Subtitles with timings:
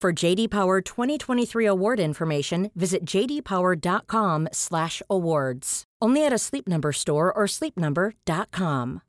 [0.00, 5.84] For JD Power 2023 award information, visit jdpower.com/awards.
[6.00, 9.02] Only at a Sleep Number store or sleepnumber.com.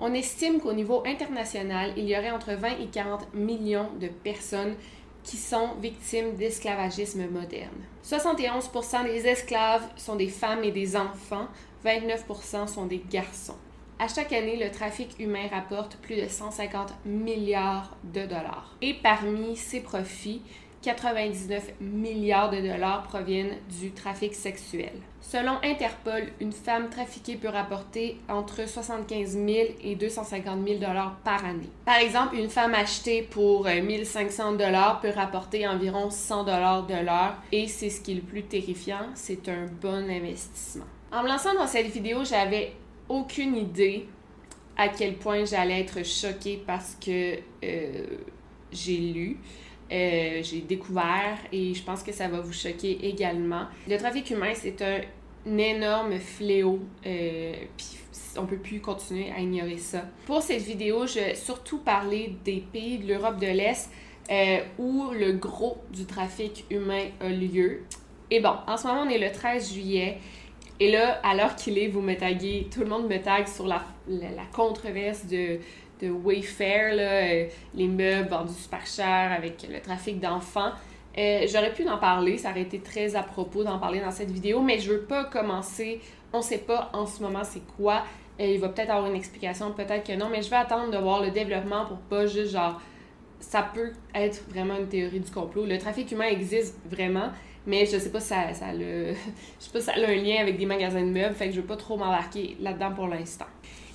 [0.00, 4.74] On estime qu'au niveau international, il y aurait entre 20 et 40 millions de personnes
[5.22, 7.84] qui sont victimes d'esclavagisme moderne.
[8.02, 11.46] 71% des esclaves sont des femmes et des enfants,
[11.84, 13.54] 29% sont des garçons.
[13.98, 18.74] À chaque année, le trafic humain rapporte plus de 150 milliards de dollars.
[18.82, 20.42] Et parmi ces profits,
[20.82, 24.92] 99 milliards de dollars proviennent du trafic sexuel.
[25.22, 29.48] Selon Interpol, une femme trafiquée peut rapporter entre 75 000
[29.82, 31.70] et 250 000 dollars par année.
[31.86, 36.94] Par exemple, une femme achetée pour 1500 euh, dollars peut rapporter environ 100 dollars de
[36.94, 40.84] l'heure et c'est ce qui est le plus terrifiant, c'est un bon investissement.
[41.10, 42.72] En me lançant dans cette vidéo, j'avais
[43.08, 44.06] aucune idée
[44.76, 48.06] à quel point j'allais être choquée parce que euh,
[48.72, 49.38] j'ai lu,
[49.92, 53.66] euh, j'ai découvert et je pense que ça va vous choquer également.
[53.88, 55.00] Le trafic humain, c'est un,
[55.58, 56.80] énorme fléau.
[57.06, 57.86] Euh, puis
[58.36, 60.04] on peut plus continuer à ignorer ça.
[60.26, 63.90] Pour cette vidéo, je vais surtout parler des pays de l'Europe de l'Est
[64.78, 67.82] où le gros du trafic humain a lieu.
[68.30, 70.18] Et bon, en ce moment, on est le 13 juillet.
[70.80, 73.82] Et là, l'heure qu'il est, vous me taguez, tout le monde me tague sur la,
[74.08, 75.60] la, controverse de,
[76.02, 80.72] de Wayfair, là, euh, les meubles vendus super cher avec le trafic d'enfants.
[81.16, 84.32] Euh, j'aurais pu en parler, ça aurait été très à propos d'en parler dans cette
[84.32, 86.00] vidéo, mais je veux pas commencer.
[86.32, 88.02] On sait pas en ce moment c'est quoi.
[88.40, 90.98] Euh, il va peut-être avoir une explication, peut-être que non, mais je vais attendre de
[90.98, 92.80] voir le développement pour pas juste genre.
[93.38, 95.66] Ça peut être vraiment une théorie du complot.
[95.66, 97.28] Le trafic humain existe vraiment,
[97.66, 99.12] mais je sais pas si ça, ça, le,
[99.60, 101.60] je sais pas ça a un lien avec des magasins de meubles, fait que je
[101.60, 103.46] veux pas trop m'embarquer là-dedans pour l'instant.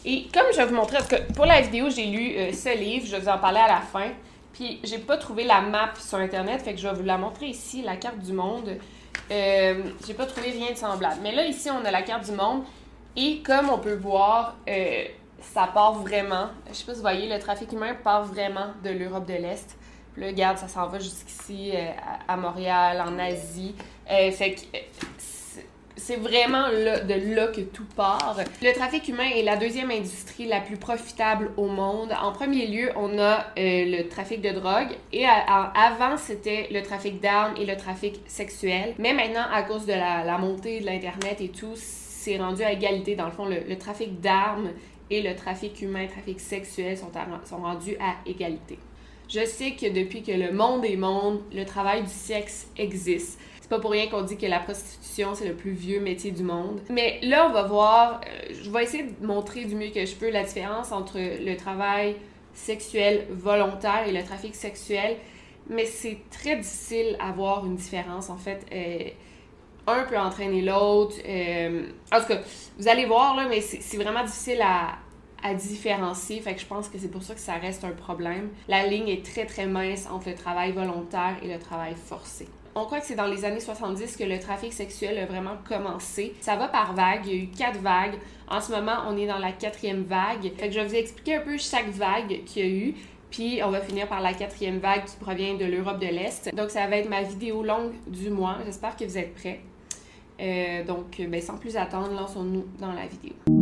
[0.05, 2.77] Et comme je vais vous montrer, parce que pour la vidéo, j'ai lu euh, ce
[2.77, 4.09] livre, je vais vous en parler à la fin.
[4.53, 7.47] Puis j'ai pas trouvé la map sur internet, fait que je vais vous la montrer
[7.47, 8.77] ici, la carte du monde.
[9.31, 11.17] Euh, j'ai pas trouvé rien de semblable.
[11.21, 12.63] Mais là, ici, on a la carte du monde.
[13.15, 15.05] Et comme on peut voir, euh,
[15.41, 16.47] ça part vraiment.
[16.69, 19.77] Je sais pas si vous voyez, le trafic humain part vraiment de l'Europe de l'Est.
[20.17, 21.91] Là, regarde, ça s'en va jusqu'ici, euh,
[22.27, 23.75] à Montréal, en Asie.
[24.11, 24.79] Euh, fait que euh,
[25.95, 28.37] c'est vraiment de là que tout part.
[28.61, 32.13] Le trafic humain est la deuxième industrie la plus profitable au monde.
[32.21, 37.53] En premier lieu, on a le trafic de drogue et avant, c'était le trafic d'armes
[37.57, 38.95] et le trafic sexuel.
[38.97, 43.15] Mais maintenant, à cause de la, montée de l'Internet et tout, c'est rendu à égalité.
[43.15, 44.69] Dans le fond, le, trafic d'armes
[45.11, 48.79] et le trafic humain, le trafic sexuel sont rendus à égalité.
[49.29, 53.39] Je sais que depuis que le monde est monde, le travail du sexe existe.
[53.61, 56.41] C'est pas pour rien qu'on dit que la prostitution, c'est le plus vieux métier du
[56.41, 56.81] monde.
[56.89, 60.15] Mais là, on va voir, euh, je vais essayer de montrer du mieux que je
[60.15, 62.15] peux la différence entre le travail
[62.55, 65.17] sexuel volontaire et le trafic sexuel.
[65.69, 68.65] Mais c'est très difficile à voir une différence, en fait.
[68.73, 69.09] Euh,
[69.85, 71.15] un peut entraîner l'autre.
[71.27, 72.39] Euh, en tout cas,
[72.79, 74.97] vous allez voir, là, mais c'est vraiment difficile à,
[75.43, 76.39] à différencier.
[76.41, 78.49] Fait que je pense que c'est pour ça que ça reste un problème.
[78.67, 82.47] La ligne est très très mince entre le travail volontaire et le travail forcé.
[82.75, 86.33] On croit que c'est dans les années 70 que le trafic sexuel a vraiment commencé.
[86.39, 87.25] Ça va par vague.
[87.25, 88.15] Il y a eu quatre vagues.
[88.47, 90.51] En ce moment, on est dans la quatrième vague.
[90.55, 92.95] Fait que je vais vous expliquer un peu chaque vague qu'il y a eu.
[93.31, 96.53] Puis on va finir par la quatrième vague qui provient de l'Europe de l'Est.
[96.55, 98.57] Donc ça va être ma vidéo longue du mois.
[98.65, 99.59] J'espère que vous êtes prêts.
[100.39, 103.58] Euh, donc, ben, sans plus attendre, lançons-nous dans la vidéo.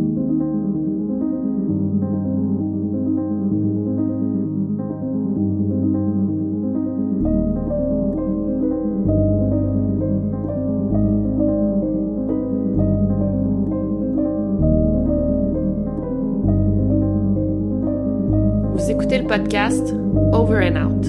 [19.28, 19.92] Podcast
[20.32, 21.04] Over and Out.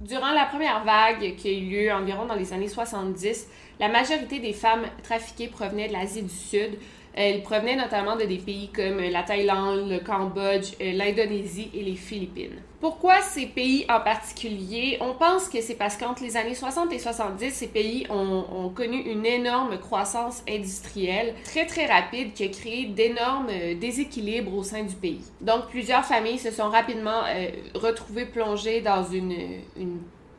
[0.00, 3.48] Durant la première vague qui a eu lieu environ dans les années 70,
[3.80, 6.78] la majorité des femmes trafiquées provenaient de l'Asie du Sud,
[7.20, 11.96] elle provenait notamment de des pays comme la Thaïlande, le Cambodge, euh, l'Indonésie et les
[11.96, 12.62] Philippines.
[12.80, 14.98] Pourquoi ces pays en particulier?
[15.00, 18.98] On pense que c'est parce qu'entre les années 60 et 70, ces pays ont, connu
[18.98, 24.84] une énorme croissance industrielle très très rapide qui a créé d'énormes euh, déséquilibres au sein
[24.84, 25.24] du pays.
[25.40, 29.60] Donc plusieurs familles se sont rapidement euh, retrouvées plongées dans une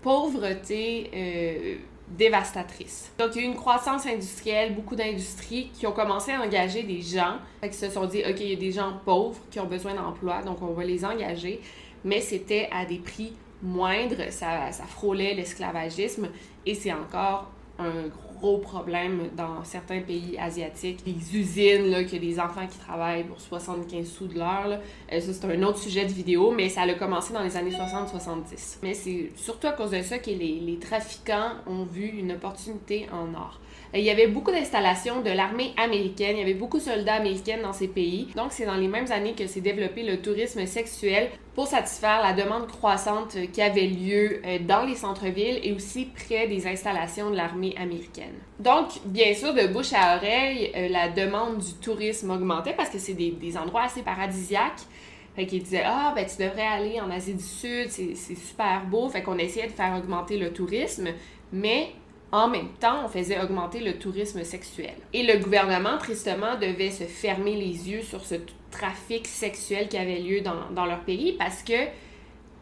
[0.01, 1.79] pauvreté
[2.17, 3.11] dévastatrice.
[3.17, 6.83] Donc, il y a eu une croissance industrielle, beaucoup d'industries qui ont commencé à engager
[6.83, 9.67] des gens, qui se sont dit, OK, il y a des gens pauvres qui ont
[9.67, 11.61] besoin d'emploi, donc on va les engager,
[12.03, 16.29] mais c'était à des prix moindres, ça, ça frôlait l'esclavagisme,
[16.65, 20.99] et c'est encore un gros problème dans certains pays asiatiques.
[21.05, 24.79] Les usines, là, qu'il y a des enfants qui travaillent pour 75 sous de l'heure,
[25.11, 27.71] euh, ça c'est un autre sujet de vidéo, mais ça a commencé dans les années
[27.71, 28.79] 60-70.
[28.83, 33.33] Mais c'est surtout à cause de ça que les trafiquants ont vu une opportunité en
[33.33, 33.59] or.
[33.93, 37.57] Il y avait beaucoup d'installations de l'armée américaine, il y avait beaucoup de soldats américains
[37.61, 38.27] dans ces pays.
[38.35, 42.33] Donc, c'est dans les mêmes années que s'est développé le tourisme sexuel pour satisfaire la
[42.33, 47.35] demande croissante qui avait lieu euh, dans les centres-villes et aussi près des installations de
[47.35, 48.35] l'armée américaine.
[48.59, 52.99] Donc, bien sûr, de bouche à oreille, euh, la demande du tourisme augmentait parce que
[52.99, 54.81] c'est des endroits assez paradisiaques.
[55.35, 59.09] Fait qu'ils disaient Ah, ben tu devrais aller en Asie du Sud, c'est super beau.
[59.09, 61.09] Fait qu'on essayait de faire augmenter le tourisme,
[61.51, 61.93] mais
[62.31, 64.93] en même temps, on faisait augmenter le tourisme sexuel.
[65.13, 68.35] Et le gouvernement, tristement, devait se fermer les yeux sur ce
[68.71, 71.73] trafic sexuel qui avait lieu dans, leur pays parce que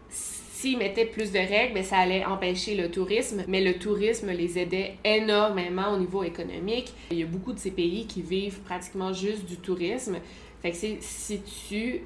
[0.09, 4.57] s'ils mettaient plus de règles, ben, ça allait empêcher le tourisme, mais le tourisme les
[4.57, 6.93] aidait énormément au niveau économique.
[7.11, 10.17] Il y a beaucoup de ces pays qui vivent pratiquement juste du tourisme.
[10.61, 12.01] Fait que si tu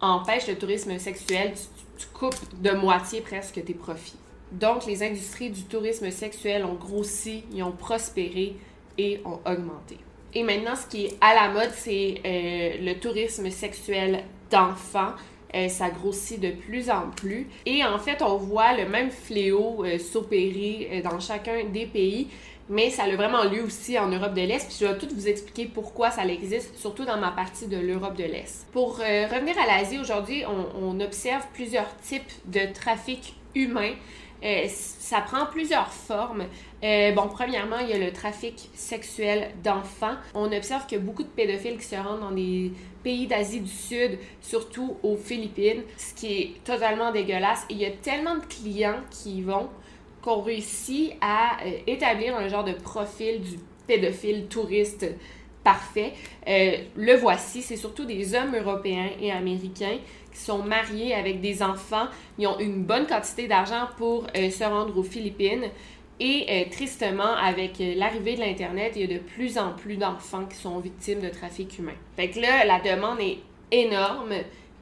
[0.00, 1.54] empêches le tourisme sexuel,
[1.96, 4.16] tu coupes de moitié presque tes profits.
[4.52, 8.56] Donc, les industries du tourisme sexuel ont grossi, ils ont prospéré
[8.98, 9.98] et ont augmenté.
[10.34, 15.12] Et maintenant, ce qui est à la mode, c'est euh, le tourisme sexuel d'enfants.
[15.54, 17.46] Euh, ça grossit de plus en plus.
[17.64, 22.26] Et en fait, on voit le même fléau euh, s'opérer dans chacun des pays,
[22.68, 24.66] mais ça a vraiment lieu aussi en Europe de l'Est.
[24.66, 28.16] Puis je vais tout vous expliquer pourquoi ça existe, surtout dans ma partie de l'Europe
[28.16, 28.66] de l'Est.
[28.72, 33.92] Pour revenir à l'Asie, aujourd'hui, on, on observe plusieurs types de trafic humain
[34.44, 36.44] euh, ça prend plusieurs formes.
[36.82, 40.16] Euh, bon, premièrement, il y a le trafic sexuel d'enfants.
[40.34, 44.18] On observe a beaucoup de pédophiles qui se rendent dans des pays d'Asie du Sud,
[44.42, 47.64] surtout aux Philippines, ce qui est totalement dégueulasse.
[47.70, 49.68] Et il y a tellement de clients qui y vont
[50.20, 55.06] qu'on réussit à euh, établir un genre de profil du pédophile touriste
[55.62, 56.12] parfait.
[56.46, 59.96] le voici, c'est surtout des hommes européens et américains
[60.36, 62.06] sont mariés avec des enfants.
[62.38, 65.64] Ils ont une bonne quantité d'argent pour euh, se rendre aux Philippines.
[66.20, 69.96] Et euh, tristement, avec euh, l'arrivée de l'Internet, il y a de plus en plus
[69.96, 71.94] d'enfants qui sont victimes de trafic humain.
[72.16, 73.38] Fait que là, la demande est
[73.72, 74.32] énorme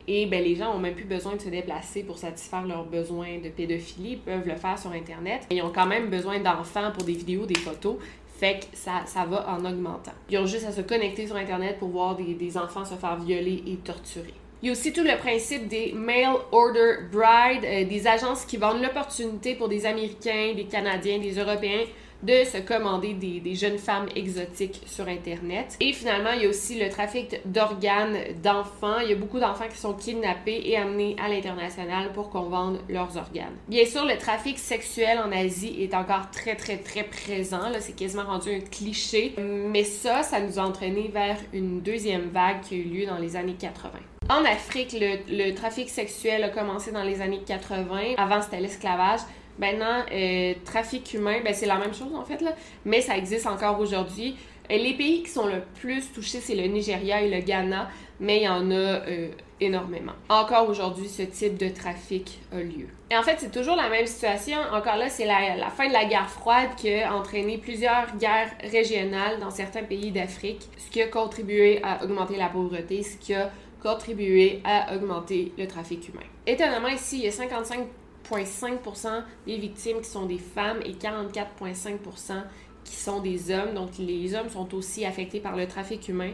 [0.07, 3.39] et ben, les gens ont même plus besoin de se déplacer pour satisfaire leurs besoins
[3.43, 4.13] de pédophilie.
[4.13, 5.47] Ils peuvent le faire sur Internet.
[5.51, 7.97] Ils ont quand même besoin d'enfants pour des vidéos, des photos.
[8.39, 10.13] Fait que ça, va en augmentant.
[10.29, 13.63] Ils ont juste à se connecter sur Internet pour voir des enfants se faire violer
[13.67, 14.35] et torturer.
[14.63, 18.59] Il y a aussi tout le principe des mail order bride, euh, des agences qui
[18.59, 21.85] vendent l'opportunité pour des Américains, des Canadiens, des Européens
[22.23, 25.77] de se commander des, jeunes femmes exotiques sur Internet.
[25.81, 29.01] Et finalement, il y a aussi le trafic d'organes d'enfants.
[29.03, 32.79] Il y a beaucoup d'enfants qui sont kidnappés et amenés à l'international pour qu'on vende
[32.89, 33.57] leurs organes.
[33.69, 37.69] Bien sûr, le trafic sexuel en Asie est encore très, très, très présent.
[37.69, 39.35] Là, c'est quasiment rendu un cliché.
[39.39, 43.19] Mais ça, ça nous a entraîné vers une deuxième vague qui a eu lieu dans
[43.19, 43.91] les années 80.
[44.29, 48.15] En Afrique, le, trafic sexuel a commencé dans les années 80.
[48.17, 49.21] Avant, c'était l'esclavage.
[49.59, 52.43] Maintenant, euh, trafic humain, ben, c'est la même chose en fait,
[52.85, 54.35] mais ça existe encore aujourd'hui.
[54.71, 58.39] Euh, les pays qui sont le plus touchés, c'est le Nigeria et le Ghana, mais
[58.39, 59.29] il y en a euh,
[59.61, 60.13] énormément.
[60.31, 62.89] Encore aujourd'hui, ce type de trafic a lieu.
[63.11, 64.57] Et en fait, c'est toujours la même situation.
[64.73, 68.53] Encore là, c'est la, la, fin de la guerre froide qui a entraîné plusieurs guerres
[68.63, 73.35] régionales dans certains pays d'Afrique, ce qui a contribué à augmenter la pauvreté, ce qui
[73.35, 73.51] a
[73.83, 76.27] contribué à augmenter le trafic humain.
[76.47, 82.43] Étonnamment, ici, il y a 55,5% des victimes qui sont des femmes et 44,5%
[82.85, 83.75] qui sont des hommes.
[83.75, 86.31] Donc, les hommes sont aussi affectés par le trafic humain.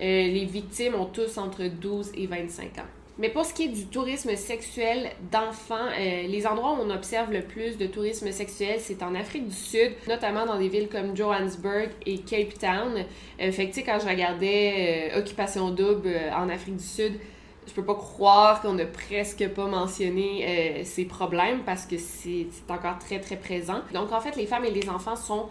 [0.00, 2.86] Euh, les victimes ont tous entre 12 et 25 ans.
[3.18, 7.32] Mais pour ce qui est du tourisme sexuel d'enfants, euh, les endroits où on observe
[7.32, 11.16] le plus de tourisme sexuel, c'est en Afrique du Sud, notamment dans des villes comme
[11.16, 13.04] Johannesburg et Cape Town.
[13.40, 17.14] Euh, fait que, quand je regardais euh, Occupation Double en Afrique du Sud,
[17.66, 22.98] je peux pas croire qu'on a presque pas mentionné ces problèmes parce que c'est encore
[22.98, 23.80] très très présent.
[23.92, 25.50] Donc en fait, les femmes et les enfants sont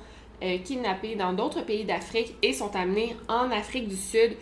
[0.64, 4.36] kidnappés dans d'autres pays d'Afrique et sont amenés en Afrique du Sud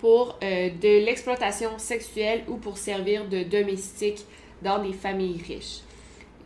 [0.00, 4.24] pour euh, de l'exploitation sexuelle ou pour servir de domestique
[4.62, 5.80] dans des familles riches.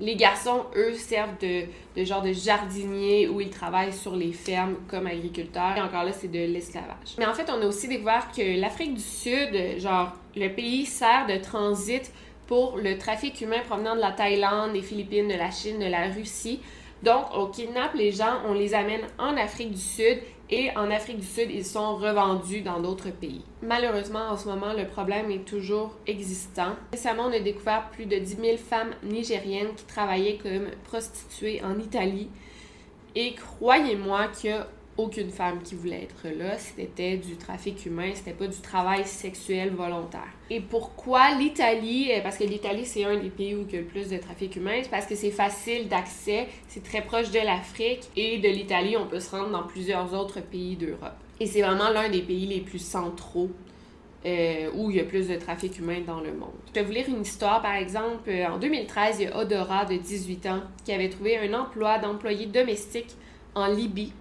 [0.00, 4.74] Les garçons, eux, servent de, de genre de jardiniers où ils travaillent sur les fermes
[4.88, 5.76] comme agriculteurs.
[5.76, 7.14] Et encore là, c'est de l'esclavage.
[7.16, 11.26] Mais en fait, on a aussi découvert que l'Afrique du Sud, genre, le pays sert
[11.28, 12.12] de transit
[12.48, 16.08] pour le trafic humain provenant de la Thaïlande, des Philippines, de la Chine, de la
[16.08, 16.60] Russie.
[17.04, 20.18] Donc, on kidnappe les gens, on les amène en Afrique du Sud
[20.50, 23.42] et en Afrique du Sud, ils sont revendus dans d'autres pays.
[23.62, 26.76] Malheureusement, en ce moment, le problème est toujours existant.
[26.92, 31.78] Récemment, on a découvert plus de 10 000 femmes nigériennes qui travaillaient comme prostituées en
[31.78, 32.28] Italie.
[33.16, 34.54] Et croyez-moi qu'il
[34.96, 36.56] aucune femme qui voulait être là.
[36.58, 40.32] C'était du trafic humain, c'était pas du travail sexuel volontaire.
[40.50, 43.80] Et pourquoi l'Italie euh, Parce que l'Italie, c'est un des pays où il y a
[43.80, 44.80] le plus de trafic humain.
[44.82, 48.02] C'est parce que c'est facile d'accès, c'est très proche de l'Afrique.
[48.16, 51.14] Et de l'Italie, on peut se rendre dans plusieurs autres pays d'Europe.
[51.40, 53.50] Et c'est vraiment l'un des pays les plus centraux
[54.26, 56.54] euh, où il y a plus de trafic humain dans le monde.
[56.68, 58.28] Je vais vous lire une histoire, par exemple.
[58.28, 61.98] Euh, en 2013, il y a Odora, de 18 ans, qui avait trouvé un emploi
[61.98, 63.10] d'employé domestique
[63.54, 64.12] en Libye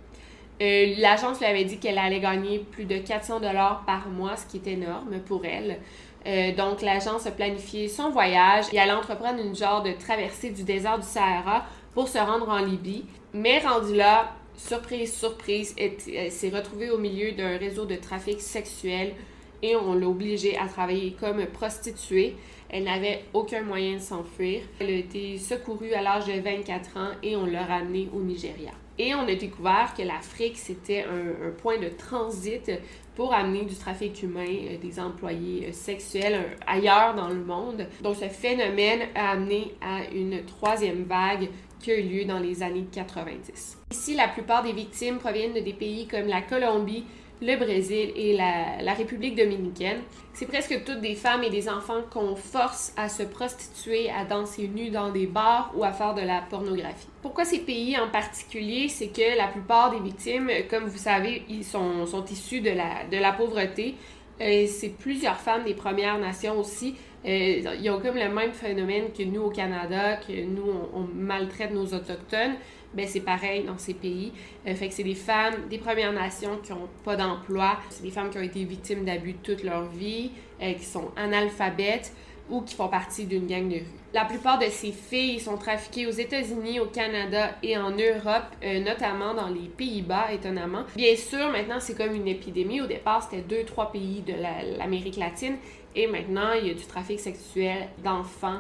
[0.62, 4.46] euh, l'agence lui avait dit qu'elle allait gagner plus de 400 dollars par mois, ce
[4.46, 5.80] qui est énorme pour elle.
[6.26, 10.64] Euh, donc, l'agence a planifié son voyage et allait entreprendre une genre de traversée du
[10.64, 13.06] désert du Sahara pour se rendre en Libye.
[13.34, 19.14] Mais rendu là, surprise, surprise, elle s'est retrouvée au milieu d'un réseau de trafic sexuel
[19.62, 22.36] et on l'a obligée à travailler comme prostituée.
[22.70, 24.62] Elle n'avait aucun moyen de s'enfuir.
[24.80, 28.72] Elle a été secourue à l'âge de 24 ans et on l'a ramenée au Nigeria.
[29.00, 32.72] Et on a découvert que l'Afrique, c'était un, point de transit
[33.16, 37.88] pour amener du trafic humain, euh, des employés euh, sexuels euh, ailleurs dans le monde.
[38.02, 42.64] Donc ce phénomène a amené à une troisième vague qui a eu lieu dans les
[42.64, 43.78] années 90.
[43.92, 47.04] Ici, la plupart des victimes proviennent de des pays comme la Colombie,
[47.42, 50.02] le Brésil et la, République dominicaine.
[50.34, 54.68] C'est presque toutes des femmes et des enfants qu'on force à se prostituer, à danser
[54.68, 57.08] nues dans des bars ou à faire de la pornographie.
[57.22, 58.88] Pourquoi ces pays en particulier?
[58.88, 63.06] C'est que la plupart des victimes, comme vous savez, ils sont, sont issus de la,
[63.12, 63.96] de la pauvreté.
[64.42, 66.96] Euh, c'est plusieurs femmes des Premières Nations aussi.
[67.26, 71.72] Euh, ils ont comme le même phénomène que nous au Canada, que nous, on maltraite
[71.72, 72.56] nos autochtones
[72.94, 74.32] ben c'est pareil dans ces pays.
[74.68, 78.38] Euh, c'est des femmes des Premières Nations qui n'ont pas d'emploi, c'est des femmes qui
[78.38, 80.32] ont été victimes d'abus toute leur vie,
[80.62, 82.14] euh, qui sont analphabètes
[82.50, 83.86] ou qui font partie d'une gang de rue.
[84.14, 88.80] La plupart de ces filles sont trafiquées aux États-Unis, au Canada et en Europe, euh,
[88.82, 90.84] notamment dans les Pays-Bas, étonnamment.
[90.96, 92.82] Bien sûr, maintenant, c'est comme une épidémie.
[92.82, 94.34] Au départ, c'était deux, trois pays de
[94.78, 95.56] l'Amérique latine.
[95.96, 98.60] Et maintenant, il y a du trafic sexuel d'enfants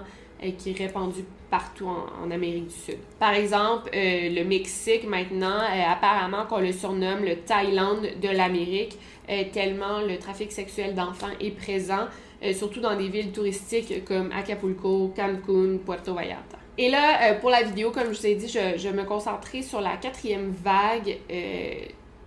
[0.52, 1.24] qui est répandu
[1.54, 2.98] partout en, Amérique du Sud.
[3.20, 8.98] Par exemple, euh, le Mexique maintenant, euh, apparemment qu'on le surnomme le Thaïlande de l'Amérique,
[9.30, 12.08] euh, tellement le trafic sexuel d'enfants est présent,
[12.54, 16.58] surtout dans des villes touristiques comme Acapulco, Cancun, Puerto Vallarta.
[16.78, 19.80] Et là, pour la vidéo, comme je vous ai dit, je, je me concentrais sur
[19.80, 21.20] la quatrième vague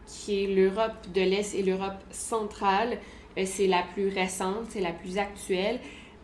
[0.06, 2.96] qui est l'Europe de l'Est et l'Europe centrale.
[3.44, 5.80] c'est la plus récente, c'est la plus actuelle.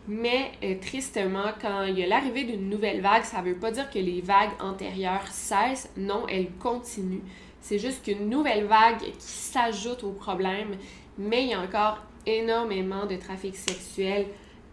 [0.07, 3.71] Mais euh, tristement, quand il y a l'arrivée d'une nouvelle vague, ça ne veut pas
[3.71, 5.89] dire que les vagues antérieures cessent.
[5.95, 7.23] Non, elles continuent.
[7.61, 10.75] C'est juste qu'une nouvelle vague qui s'ajoute au problème.
[11.17, 14.27] Mais il y a encore énormément de trafic sexuel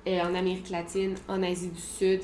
[0.09, 2.23] euh, en Amérique latine, en Asie du Sud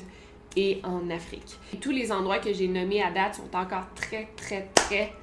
[0.55, 1.57] et en Afrique.
[1.79, 5.13] tous les endroits que j'ai nommés à date sont encore très, très, très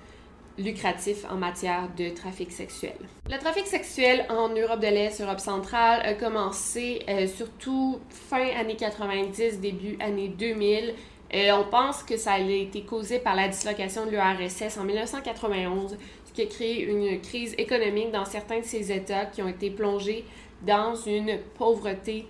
[0.59, 2.95] lucratif en matière de trafic sexuel.
[3.31, 8.77] Le trafic sexuel en Europe de l'Est, Europe centrale, a commencé euh, surtout fin années
[8.77, 10.95] 90, début années 2000.
[11.35, 15.97] Euh, on pense que ça a été causé par la dislocation de l'URSS en 1991,
[16.27, 19.71] ce qui a créé une crise économique dans certains de ces États qui ont été
[19.71, 20.25] plongés
[20.63, 22.27] dans une pauvreté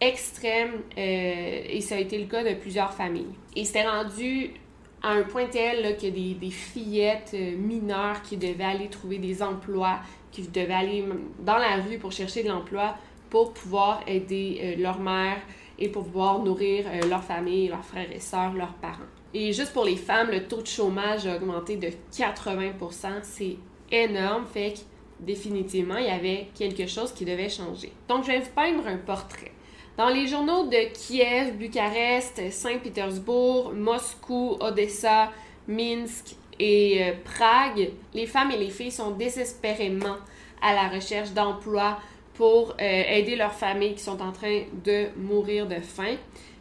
[0.00, 3.34] extrême euh, et ça a été le cas de plusieurs familles.
[3.56, 4.50] Et c'était rendu
[5.04, 9.18] à un point tel qu'il y a des, fillettes euh, mineures qui devaient aller trouver
[9.18, 9.98] des emplois,
[10.32, 11.04] qui devaient aller
[11.40, 12.96] dans la rue pour chercher de l'emploi
[13.28, 15.38] pour pouvoir aider euh, leur mère
[15.78, 19.10] et pour pouvoir nourrir euh, leur famille, leurs frères et sœurs, leurs parents.
[19.34, 23.08] Et juste pour les femmes, le taux de chômage a augmenté de 80%.
[23.22, 23.56] C'est
[23.90, 24.78] énorme, fait que
[25.18, 27.92] définitivement, il y avait quelque chose qui devait changer.
[28.08, 29.53] Donc, je vais vous peindre un portrait.
[29.96, 35.30] Dans les journaux de Kiev, Bucarest, Saint-Pétersbourg, Moscou, Odessa,
[35.68, 40.16] Minsk et euh, Prague, les femmes et les filles sont désespérément
[40.60, 42.00] à la recherche d'emploi
[42.34, 46.16] pour euh, aider leurs familles qui sont en train de mourir de faim.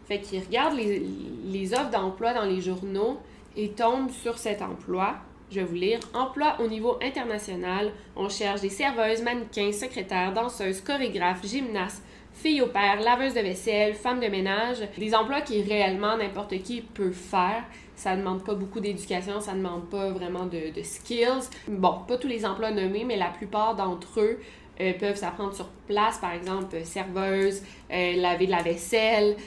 [0.08, 3.18] Fait qu'ils regardent les offres d'emploi dans les journaux
[3.58, 5.16] et tombent sur cet emploi.
[5.50, 6.00] Je vais vous lire.
[6.14, 7.92] Emploi au niveau international.
[8.16, 12.04] On cherche des serveuses, mannequins, secrétaires, danseuses, chorégraphes, gymnastes,
[12.44, 14.80] filles au père, laveuses de vaisselle, femmes de ménage.
[14.98, 17.64] Des emplois qui réellement n'importe qui peut faire.
[17.96, 21.48] Ça ne demande pas beaucoup d'éducation, ça ne demande pas vraiment de, skills.
[21.70, 24.42] Bon, pas tous les emplois nommés, mais la plupart d'entre eux
[24.82, 27.62] euh, peuvent s'apprendre sur place, par exemple, euh, serveuse,
[27.94, 29.38] euh, laver de la vaisselle,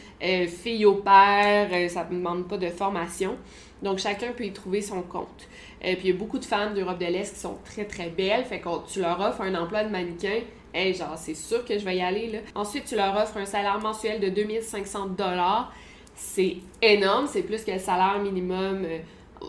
[0.48, 3.36] fille au père, ça ne demande pas de formation.
[3.82, 5.48] Donc, chacun peut y trouver son compte.
[5.82, 8.46] puis, il y a beaucoup de femmes d'Europe de l'Est qui sont très, très belles.
[8.46, 10.40] Fait que tu leur offres un emploi de mannequin,
[10.76, 12.38] hey, genre, c'est sûr que je vais y aller, là.
[12.54, 15.72] Ensuite, tu leur offres un salaire mensuel de 2500 dollars.
[16.14, 18.86] C'est énorme, c'est plus que le salaire minimum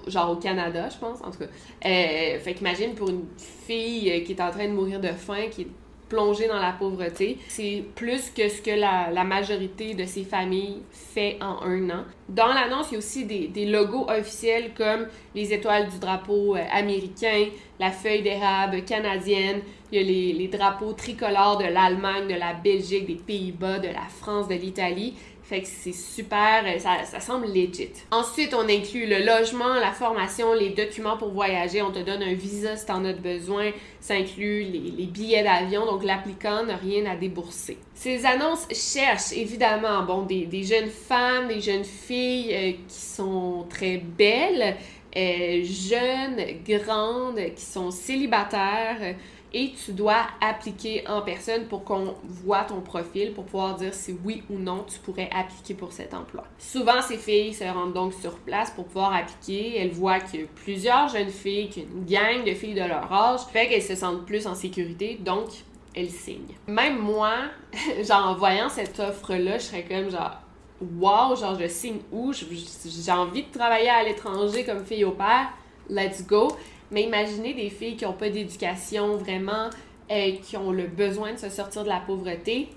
[0.07, 1.45] genre au Canada, je pense, en tout cas.
[1.85, 5.63] Euh, fait qu'imagine pour une fille qui est en train de mourir de faim, qui
[5.63, 5.67] est
[6.09, 10.81] plongée dans la pauvreté, c'est plus que ce que la, la, majorité de ces familles
[10.91, 12.03] fait en un an.
[12.29, 16.55] Dans l'annonce, il y a aussi des, des, logos officiels comme les étoiles du drapeau
[16.55, 19.59] euh, américain, la feuille d'érable canadienne,
[19.91, 23.87] il y a les, les drapeaux tricolores de l'Allemagne, de la Belgique, des Pays-Bas, de
[23.87, 25.13] la France, de l'Italie.
[25.47, 27.87] Fait que c'est super, euh, ça, ça, semble legit.
[28.11, 31.81] Ensuite, on inclut le logement, la formation, les documents pour voyager.
[31.81, 33.71] On te donne un visa si t'en as besoin.
[34.01, 37.77] Ça inclut les, les billets d'avion, donc l'applicant n'a rien à débourser.
[37.93, 43.65] Ces annonces cherchent évidemment bon, des, des jeunes femmes, des jeunes filles euh, qui sont
[43.69, 44.75] très belles,
[45.15, 49.15] euh, jeunes, grandes, qui sont célibataires
[49.53, 54.15] et tu dois appliquer en personne pour qu'on voit ton profil pour pouvoir dire si
[54.23, 56.43] oui ou non tu pourrais appliquer pour cet emploi.
[56.57, 59.79] Souvent, ces filles se rendent donc sur place pour pouvoir appliquer.
[59.79, 63.11] Elles voient a plusieurs jeunes filles, qu'il y a une gang de filles de leur
[63.11, 65.49] âge, fait qu'elles se sentent plus en sécurité, donc
[65.95, 66.55] elles signent.
[66.67, 67.33] Même moi,
[68.03, 70.41] genre en voyant cette offre-là, je serais comme genre
[70.81, 72.31] wow, genre je signe où?
[72.33, 75.49] J'ai envie de travailler à l'étranger comme fille au père,
[75.89, 76.49] let's go.
[76.91, 79.69] Mais imaginez des filles qui n'ont pas d'éducation vraiment,
[80.11, 82.69] euh, qui ont le besoin de se sortir de la pauvreté,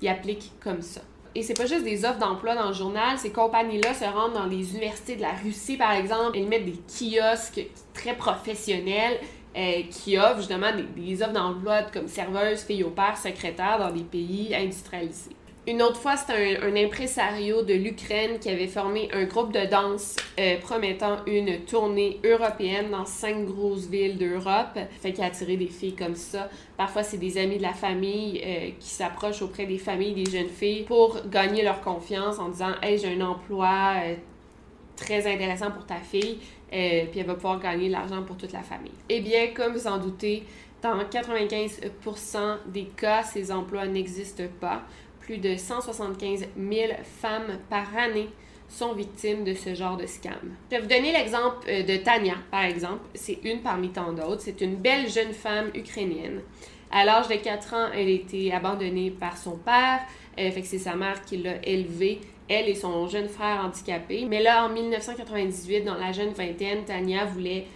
[0.00, 1.00] ils appliquent comme ça.
[1.34, 4.46] Et c'est pas juste des offres d'emploi dans le journal, ces compagnies-là se rendent dans
[4.46, 9.18] les universités de la Russie, par exemple, elles mettent des kiosques très professionnels
[9.56, 13.90] euh, qui offrent justement des, des offres d'emploi comme serveuse, fille au père, secrétaire dans
[13.90, 15.36] des pays industrialisés.
[15.68, 20.14] Une autre fois, un, un, impresario de l'Ukraine qui avait formé un groupe de danse
[20.38, 24.78] euh, promettant une tournée européenne dans cinq grosses villes d'Europe.
[25.00, 26.48] Fait qu'il a attiré des filles comme ça.
[26.76, 30.50] Parfois, c'est des amis de la famille euh, qui s'approchent auprès des familles des jeunes
[30.50, 34.14] filles pour gagner leur confiance en disant Hey, j'ai un emploi euh,
[34.94, 36.38] très intéressant pour ta fille,
[36.70, 38.94] puis elle va pouvoir gagner de l'argent pour toute la famille.
[39.08, 40.44] Eh bien, comme vous en doutez,
[40.80, 44.82] dans 95% des cas, ces emplois n'existent pas
[45.26, 48.28] plus de 175 000 femmes par année
[48.68, 50.32] sont victimes de ce genre de scam.
[50.70, 53.02] Je vais vous donner l'exemple de Tania, par exemple.
[53.14, 54.40] C'est une parmi tant d'autres.
[54.40, 56.40] C'est une belle jeune femme ukrainienne.
[56.92, 60.00] À l'âge de 4 ans, elle a été abandonnée par son père.
[60.38, 64.26] Euh, c'est sa mère qui l'a élevée, elle et son jeune frère handicapé.
[64.28, 67.66] Mais là, en 1998, dans la jeune vingtaine, Tania voulait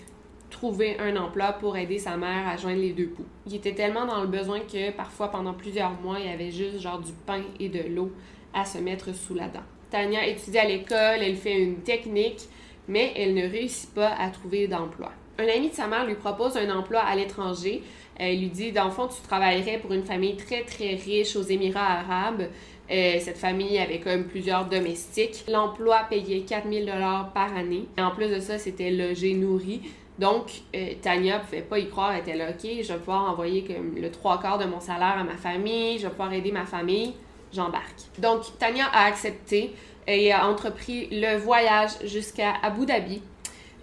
[0.51, 3.27] trouver un emploi pour aider sa mère à joindre les deux bouts.
[3.47, 6.81] Il était tellement dans le besoin que parfois pendant plusieurs mois, il y avait juste
[6.81, 8.13] genre du pain et de l'eau
[8.53, 9.63] à se mettre sous la dent.
[9.91, 12.43] Tania étudie à l'école, elle fait une technique,
[12.89, 15.13] mais elle ne réussit pas à trouver d'emploi.
[15.39, 17.83] Un ami de sa mère lui propose un emploi à l'étranger.
[18.17, 22.49] Elle lui dit, fond, tu travaillerais pour une famille très très riche aux Émirats arabes.
[22.91, 25.45] Euh, cette famille avait même plusieurs domestiques.
[25.49, 27.87] L'emploi payait 4000 dollars par année.
[27.97, 29.81] Et en plus de ça, c'était logé, nourri.
[30.21, 32.13] Donc, euh, Tania ne pouvait pas y croire.
[32.13, 35.17] Elle était là, OK, je vais pouvoir envoyer comme le trois quarts de mon salaire
[35.19, 37.15] à ma famille, je vais pouvoir aider ma famille,
[37.55, 37.97] j'embarque.
[38.19, 39.73] Donc, Tania a accepté
[40.07, 43.23] et a entrepris le voyage jusqu'à Abu Dhabi.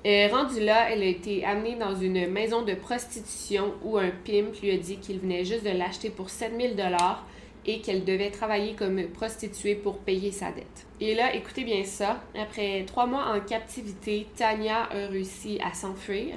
[0.05, 4.61] Euh, rendue là, elle a été amenée dans une maison de prostitution où un pimp
[4.61, 7.25] lui a dit qu'il venait juste de l'acheter pour 7000 dollars
[7.67, 10.87] et qu'elle devait travailler comme prostituée pour payer sa dette.
[11.01, 16.35] Et là, écoutez bien ça, après trois mois en captivité, Tania a réussi à s'enfuir.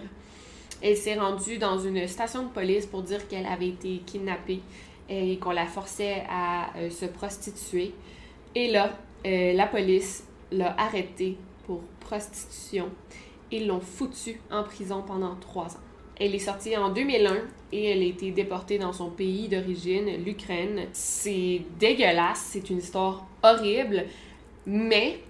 [0.83, 4.61] Elle s'est rendue dans une station de police pour dire qu'elle avait été kidnappée
[5.09, 7.93] et qu'on la forçait à euh, se prostituer.
[8.55, 8.93] Et là,
[9.27, 12.88] euh, la police l'a arrêtée pour prostitution.
[13.53, 15.89] Ils l'ont foutue en prison pendant trois ans.
[16.21, 17.37] Elle est sortie en 2001
[17.73, 20.87] et elle a été déportée dans son pays d'origine, l'Ukraine.
[20.93, 24.05] C'est dégueulasse, c'est une histoire horrible,
[24.67, 25.21] mais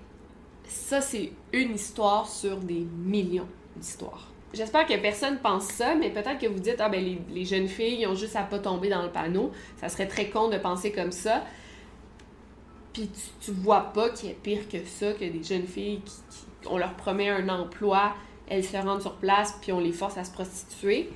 [0.64, 4.30] ça, c'est une histoire sur des millions d'histoires.
[4.52, 8.00] J'espère que personne pense ça, mais peut-être que vous dites, ah ben les, jeunes filles,
[8.00, 9.52] ils ont juste à pas tomber dans le panneau.
[9.76, 11.44] Ça serait très con de penser comme ça.
[12.92, 13.08] Puis
[13.40, 16.78] tu, vois pas qu'il y a pire que ça, que des jeunes filles qui, on
[16.78, 18.14] leur promet un emploi,
[18.50, 21.08] elles se rendent sur place, puis on les force à se prostituer.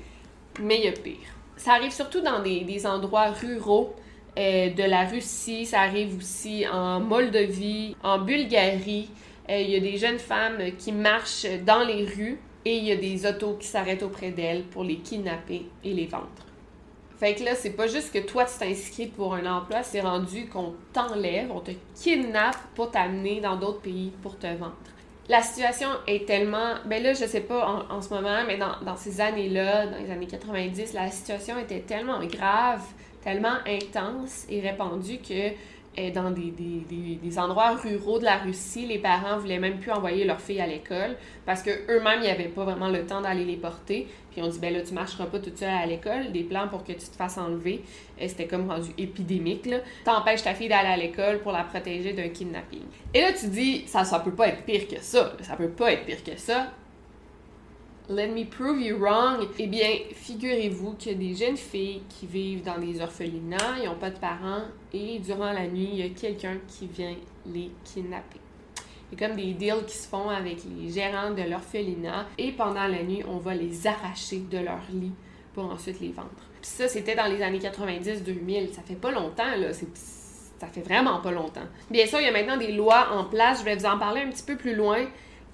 [0.61, 1.17] Mais il y a pire.
[1.57, 3.95] Ça arrive surtout dans des, endroits ruraux
[4.39, 9.11] euh, de la Russie, ça arrive aussi en Moldavie, en Bulgarie.
[9.51, 12.93] Euh, il y a des jeunes femmes qui marchent dans les rues et il y
[12.93, 16.29] a des autos qui s'arrêtent auprès d'elles pour les kidnapper et les vendre.
[17.19, 20.47] Fait que là, c'est pas juste que toi tu t'inscris pour un emploi, c'est rendu
[20.49, 24.75] qu'on t'enlève, on te kidnappe pour t'amener dans d'autres pays pour te vendre.
[25.29, 26.75] La situation est tellement.
[26.85, 30.11] Ben là, je sais pas en, ce moment, mais dans, dans ces années-là, dans les
[30.11, 32.83] années 90, la situation était tellement grave,
[33.23, 35.51] tellement intense et répandue que
[36.15, 40.25] dans des, des, des, endroits ruraux de la Russie, les parents voulaient même plus envoyer
[40.25, 43.57] leurs filles à l'école parce que eux-mêmes, ils n'avaient pas vraiment le temps d'aller les
[43.57, 44.09] porter.
[44.33, 46.33] Puis on dit, ben là, tu marcheras pas toute seule à l'école.
[46.33, 47.83] Des plans pour que tu te fasses enlever.
[48.21, 49.79] C'était comme rendu épidémique, là.
[50.05, 52.83] T'empêches ta fille d'aller à l'école pour la protéger d'un kidnapping.
[53.13, 55.33] Et là, tu dis, ça, ça peut pas être pire que ça.
[55.43, 56.73] Ça peut pas être pire que ça.
[58.07, 59.49] Let me prove you wrong.
[59.59, 64.11] Eh bien, figurez-vous a des jeunes filles qui vivent dans des orphelinats, ils n'ont pas
[64.11, 67.15] de parents, et durant la nuit, il y a quelqu'un qui vient
[67.47, 68.41] les kidnapper.
[69.11, 73.03] A comme des deals qui se font avec les gérants de l'orphelinat, et pendant la
[73.03, 75.13] nuit, on va les arracher de leur lit
[75.55, 76.29] pour ensuite les vendre.
[76.61, 78.75] Puis ça, c'était dans les années 90-2000.
[78.75, 79.73] Ça fait pas longtemps, là.
[79.73, 81.67] Ça fait vraiment pas longtemps.
[81.91, 83.61] Bien sûr, il y a maintenant des lois en place.
[83.61, 85.07] Je vais vous en parler un petit peu plus loin.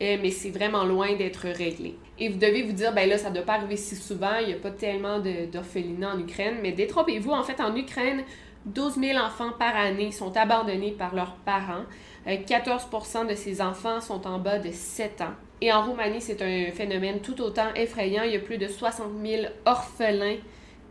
[0.03, 1.97] Euh, mais c'est vraiment loin d'être réglé.
[2.19, 4.49] Et vous devez vous dire, ben là, ça ne doit pas arriver si souvent, il
[4.49, 8.25] n'y a pas tellement d'orphelinats en Ukraine, mais détrompez-vous, en fait, en Ukraine,
[8.67, 11.85] 12 000 enfants par année sont abandonnés par leurs parents.
[12.27, 15.35] 14% euh, de ces enfants sont en bas de 7 ans.
[15.61, 18.23] Et en Roumanie, c'est un phénomène tout autant effrayant.
[18.23, 20.37] Il y a plus de 60 000 orphelins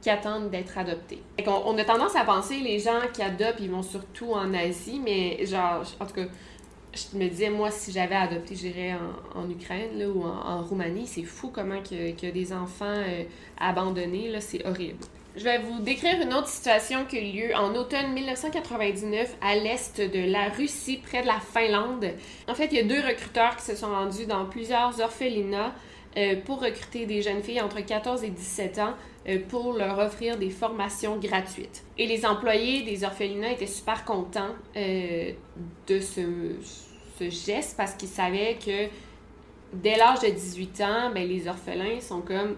[0.01, 1.21] qui attendent d'être adoptés.
[1.45, 5.01] On, on, a tendance à penser les gens qui adoptent, ils vont surtout en Asie,
[5.03, 6.25] mais genre, en tout cas,
[6.93, 11.07] je me disais, moi, si j'avais adopté, j'irais en, en, Ukraine là, ou en, Roumanie.
[11.07, 13.23] C'est fou comment y, a des enfants euh,
[13.59, 14.29] abandonnés.
[14.29, 14.97] Là, c'est horrible.
[15.35, 19.55] Je vais vous décrire une autre situation qui a eu lieu en automne 1999 à
[19.55, 22.13] l'est de la Russie, près de la Finlande.
[22.47, 25.73] En fait, il y a deux recruteurs qui se sont rendus dans plusieurs orphelinats
[26.17, 28.93] euh, pour recruter des jeunes filles entre 14 et 17 ans
[29.27, 31.83] euh, pour leur offrir des formations gratuites.
[31.97, 35.31] Et les employés des orphelinats étaient super contents euh,
[35.87, 36.21] de ce,
[37.19, 38.87] ce, geste parce qu'ils savaient que
[39.73, 42.55] dès l'âge de 18 ans, ben, les orphelins sont comme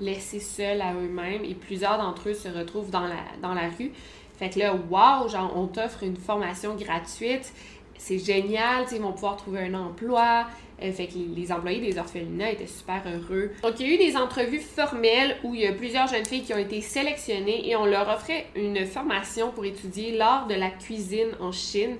[0.00, 3.92] laissés seuls à eux-mêmes et plusieurs d'entre eux se retrouvent dans la, dans la rue.
[4.38, 7.52] Fait que là, wow, genre, on t'offre une formation gratuite,
[7.98, 10.46] c'est génial, ils vont pouvoir trouver un emploi,
[10.84, 13.50] euh, fait que les employés des orphelinats étaient super heureux.
[13.62, 16.42] Donc, il y a eu des entrevues formelles où il y a plusieurs jeunes filles
[16.42, 20.70] qui ont été sélectionnées et on leur offrait une formation pour étudier l'art de la
[20.70, 21.96] cuisine en Chine.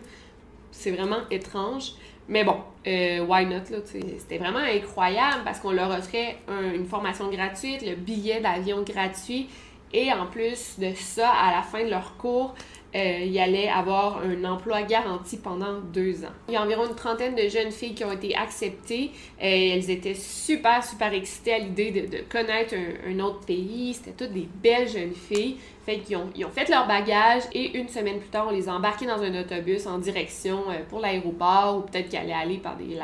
[0.70, 1.92] C'est vraiment étrange.
[2.26, 7.28] Mais bon, euh, why not, là, c'était vraiment incroyable parce qu'on leur offrait une formation
[7.30, 9.48] gratuite, le billet d'avion gratuit
[9.94, 12.54] et en plus de ça, à la fin de leur cours,
[12.94, 16.32] euh, il allait avoir un emploi garanti pendant deux ans.
[16.48, 19.10] Il y a environ une trentaine de jeunes filles qui ont été acceptées.
[19.42, 23.94] Euh, elles étaient super, super excitées à l'idée de, connaître un, autre pays.
[23.94, 25.56] C'était toutes des belles jeunes filles.
[25.84, 29.06] Fait qu'ils ont, fait leur bagage et une semaine plus tard, on les a embarquées
[29.06, 32.96] dans un autobus en direction euh, pour l'aéroport ou peut-être qu'elles allaient aller par des,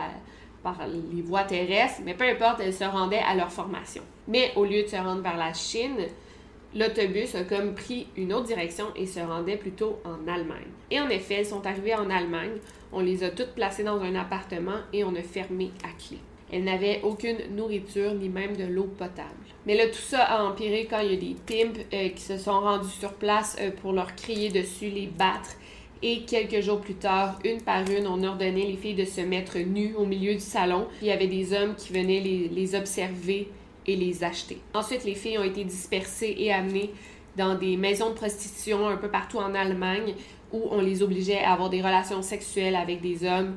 [0.63, 4.03] par les voies terrestres, mais peu importe, elles se rendaient à leur formation.
[4.29, 5.97] Mais au lieu de se rendre vers la Chine,
[6.75, 10.69] l'autobus a comme pris une autre direction et se rendait plutôt en Allemagne.
[10.91, 12.59] Et en effet, elles sont arrivées en Allemagne,
[12.93, 16.19] on les a toutes placées dans un appartement et on a fermé à clé.
[16.53, 19.29] Elles n'avaient aucune nourriture ni même de l'eau potable.
[19.67, 22.39] Mais là, tout ça a empiré quand il y a des pimps euh, qui se
[22.39, 25.51] sont rendus sur place euh, pour leur crier dessus, les battre.
[26.03, 29.59] Et quelques jours plus tard, une par une, on ordonnait les filles de se mettre
[29.59, 30.89] nues au milieu du salon.
[31.03, 33.49] Il y avait des hommes qui venaient les, les observer
[33.87, 34.61] et les acheter.
[34.75, 36.91] Ensuite, les filles ont été dispersées et amenées
[37.37, 40.15] dans des maisons de prostitution un peu partout en Allemagne
[40.53, 43.57] où on les obligeait à avoir des relations sexuelles avec des hommes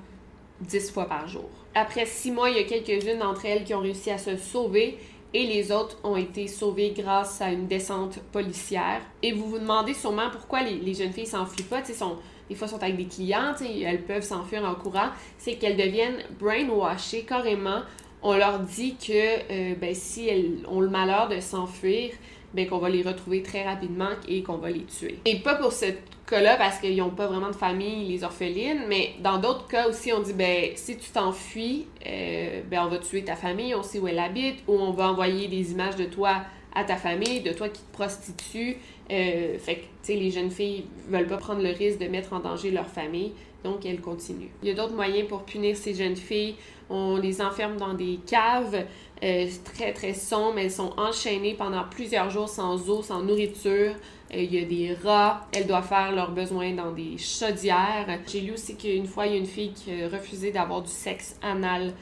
[0.61, 1.49] dix fois par jour.
[1.75, 4.97] Après six mois, il y a quelques-unes d'entre elles qui ont réussi à se sauver
[5.33, 9.01] et les autres ont été sauvées grâce à une descente policière.
[9.23, 11.83] Et vous vous demandez sûrement pourquoi les, jeunes filles s'enfuient pas.
[11.83, 15.09] Sont, des fois, sont avec des clients, elles peuvent s'enfuir en courant.
[15.39, 17.81] C'est qu'elles deviennent brainwashées carrément
[18.23, 22.11] on leur dit que euh, ben, si elles ont le malheur de s'enfuir,
[22.53, 25.19] ben, qu'on va les retrouver très rapidement et qu'on va les tuer.
[25.25, 25.85] Et pas pour ce
[26.27, 30.13] cas-là parce qu'ils n'ont pas vraiment de famille, les orphelines, mais dans d'autres cas aussi,
[30.13, 33.99] on dit ben si tu t'enfuis, euh, ben on va tuer ta famille, on sait
[33.99, 36.37] où elle habite, ou on va envoyer des images de toi
[36.75, 38.77] à ta famille, de toi qui te prostitues.
[39.11, 42.33] Euh, fait que, tu sais, les jeunes filles veulent pas prendre le risque de mettre
[42.33, 43.33] en danger leur famille,
[43.63, 44.51] donc elles continuent.
[44.61, 46.55] Il y a d'autres moyens pour punir ces jeunes filles.
[46.89, 48.85] On les enferme dans des caves
[49.23, 50.59] euh, très très sombres.
[50.59, 53.93] Elles sont enchaînées pendant plusieurs jours sans eau, sans nourriture.
[54.33, 55.47] Euh, il y a des rats.
[55.53, 58.19] Elles doivent faire leurs besoins dans des chaudières.
[58.27, 60.91] J'ai lu aussi qu'une fois, il y a une fille qui a refusé d'avoir du
[60.91, 61.93] sexe anal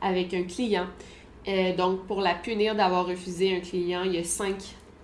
[0.00, 0.86] avec un client.
[1.48, 4.56] Euh, donc, pour la punir d'avoir refusé un client, il y a cinq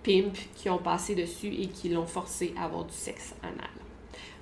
[0.02, 3.73] pimps qui ont passé dessus et qui l'ont forcé à avoir du sexe anal.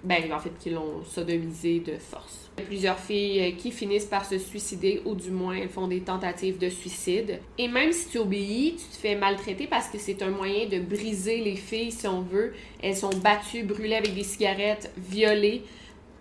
[0.05, 2.51] Ben, en fait, qui l'ont sodomisé de force.
[2.57, 5.69] Il y a plusieurs filles euh, qui finissent par se suicider ou du moins elles
[5.69, 7.38] font des tentatives de suicide.
[7.57, 10.81] Et même si tu obéis, tu te fais maltraiter parce que c'est un moyen de
[10.81, 12.53] briser les filles si on veut.
[12.83, 15.62] Elles sont battues, brûlées avec des cigarettes, violées.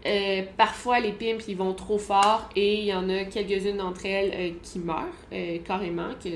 [0.05, 4.05] Euh, parfois, les pimps, ils vont trop fort et il y en a quelques-unes d'entre
[4.05, 5.07] elles euh, qui meurent
[5.65, 6.09] carrément.
[6.23, 6.29] Que,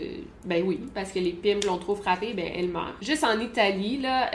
[0.46, 2.96] ben oui, parce que les pimps l'ont trop frappée, ben elle meurt.
[3.02, 4.32] Juste en Italie, là,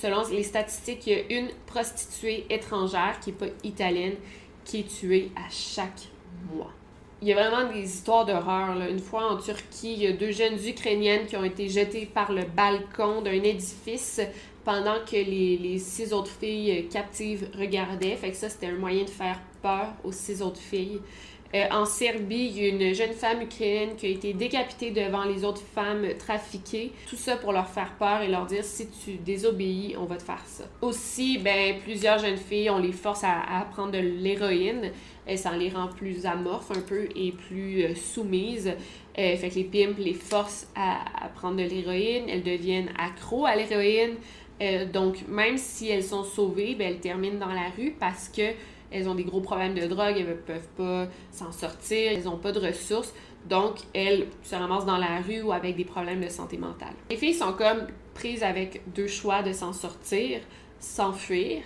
[0.00, 4.14] selon les statistiques, il y a une prostituée étrangère qui n'est pas italienne
[4.64, 6.08] qui est tuée à chaque
[6.52, 6.72] mois.
[7.22, 8.76] Il y a vraiment des histoires d'horreur.
[8.90, 12.30] Une fois en Turquie, il y a deux jeunes Ukrainiennes qui ont été jetées par
[12.30, 14.20] le balcon d'un édifice
[14.64, 18.16] pendant que les, six autres filles captives regardaient.
[18.16, 21.00] Fait que ça, c'était un moyen de faire peur aux six autres filles.
[21.56, 25.24] Euh, en Serbie, il y a une jeune femme ukrainienne qui a été décapitée devant
[25.24, 26.92] les autres femmes trafiquées.
[27.08, 30.22] Tout ça pour leur faire peur et leur dire si tu désobéis, on va te
[30.22, 30.64] faire ça.
[30.82, 34.90] Aussi, ben, plusieurs jeunes filles, on les force à, prendre de l'héroïne.
[35.26, 38.72] et ça les rend plus amorphes un peu et plus euh, soumises.
[39.18, 42.24] Euh, fait que les pimps les forcent à, à prendre de l'héroïne.
[42.28, 44.16] Elles deviennent accros à l'héroïne.
[44.62, 48.52] Euh, donc, même si elles sont sauvées, ben, elles terminent dans la rue parce que
[48.96, 52.38] elles ont des gros problèmes de drogue, elles ne peuvent pas s'en sortir, elles n'ont
[52.38, 53.12] pas de ressources.
[53.48, 56.94] Donc, elles se ramassent dans la rue ou avec des problèmes de santé mentale.
[57.10, 60.40] Les filles sont comme prises avec deux choix de s'en sortir,
[60.80, 61.62] s'enfuir.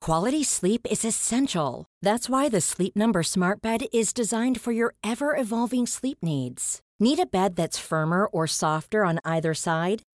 [0.00, 1.86] Quality sleep is essential.
[2.02, 6.80] That's why the Sleep Number Smart Bed is designed for your ever-evolving sleep needs.
[6.98, 10.02] Need a bed that's firmer or softer on either side?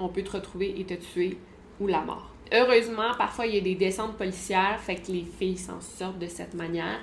[0.00, 1.38] on peut te retrouver et te tuer
[1.80, 2.30] ou la mort.
[2.52, 6.28] Heureusement, parfois, il y a des descentes policières, fait que les filles s'en sortent de
[6.28, 7.00] cette manière,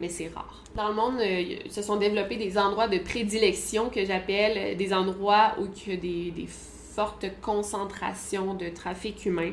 [0.00, 0.62] mais c'est rare.
[0.76, 4.92] Dans le monde, euh, se sont développés des endroits de prédilection que j'appelle euh, des
[4.92, 6.48] endroits où il y a des,
[6.94, 9.50] fortes concentrations de trafic humain.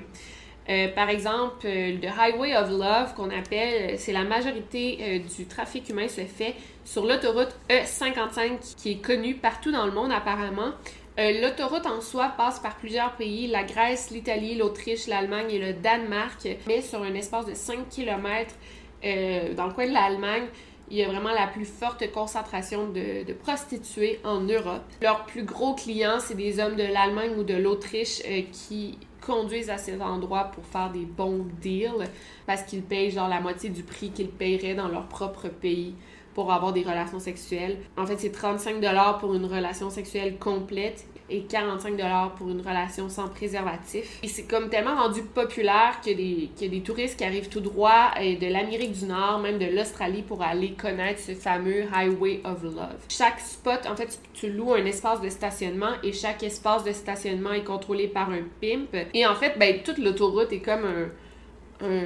[0.70, 6.08] Euh, par exemple, le Highway of Love qu'on appelle, c'est la majorité du trafic humain
[6.08, 6.54] se fait
[6.86, 10.74] sur l'autoroute E55 qui est connue partout dans le monde apparemment.
[11.22, 15.74] Euh, l'autoroute en soi passe par plusieurs pays, la Grèce, l'Italie, l'Autriche, l'Allemagne et le
[15.74, 18.56] Danemark, mais sur un espace de 5 km
[19.04, 20.48] euh, dans le coin de l'Allemagne,
[20.90, 24.82] il y a vraiment la plus forte concentration de, prostituées en Europe.
[25.02, 29.70] Leurs plus gros clients, c'est des hommes de l'Allemagne ou de l'Autriche euh, qui conduisent
[29.70, 32.10] à cet endroit pour faire des bons deals
[32.48, 35.94] parce qu'ils payent genre la moitié du prix qu'ils paieraient dans leur propre pays
[36.34, 37.78] pour avoir des relations sexuelles.
[37.98, 38.82] En fait, c'est 35
[39.20, 41.98] pour une relation sexuelle complète et 45
[42.38, 44.20] pour une relation sans préservatif.
[44.24, 47.62] Et c'est comme tellement rendu populaire qu'il y, y, a des touristes qui arrivent tout
[47.62, 52.42] droit euh, de l'Amérique du Nord, même de l'Australie, pour aller connaître ce fameux Highway
[52.44, 53.06] of Love.
[53.10, 57.54] Chaque spot, en fait, tu loues un espace de stationnement et chaque espace de stationnement
[57.54, 58.96] est contrôlé par un pimp.
[59.14, 62.06] Et en fait, ben, toute l'autoroute est comme un, un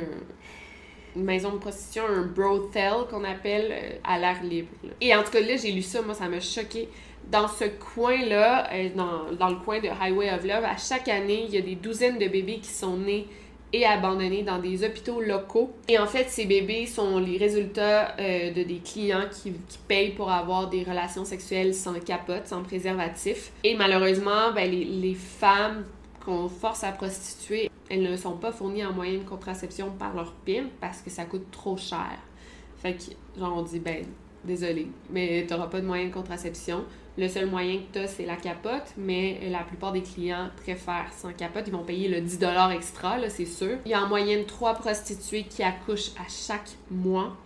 [1.15, 4.69] une maison de prostitution, un brothel qu'on appelle euh, à l'air libre.
[4.99, 6.89] Et en tout cas, là, j'ai lu ça, moi, ça m'a choqué.
[7.31, 11.45] Dans ce coin-là, euh, dans, dans, le coin de Highway of Love, à chaque année,
[11.47, 13.27] il y a des douzaines de bébés qui sont nés
[13.73, 15.71] et abandonnés dans des hôpitaux locaux.
[15.87, 19.53] Et en fait, ces bébés sont les résultats euh, de des clients qui,
[19.87, 23.51] payent pour avoir des relations sexuelles sans capote, sans préservatif.
[23.63, 25.83] Et malheureusement, ben, les, les femmes
[26.23, 30.31] qu'on force à prostituer, elles ne sont pas fournies en moyen de contraception par leur
[30.45, 32.17] pimp parce que ça coûte trop cher.
[32.77, 34.05] Fait que, genre, on dit, ben,
[34.45, 36.85] désolé, mais t'auras pas de moyen de contraception.
[37.17, 41.31] Le seul moyen que tu c'est la capote, mais la plupart des clients préfèrent sans
[41.31, 41.63] capote.
[41.67, 42.39] Ils vont payer le 10
[42.73, 43.77] extra, c'est sûr.
[43.85, 47.37] Il y a en moyenne trois prostituées qui accouchent à chaque mois.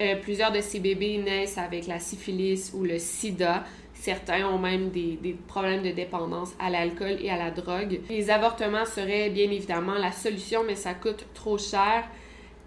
[0.00, 3.64] Euh, plusieurs de ces bébés naissent avec la syphilis ou le sida.
[3.94, 8.00] Certains ont même des problèmes de dépendance à l'alcool et à la drogue.
[8.10, 12.04] Les avortements seraient bien évidemment la solution, mais ça coûte trop cher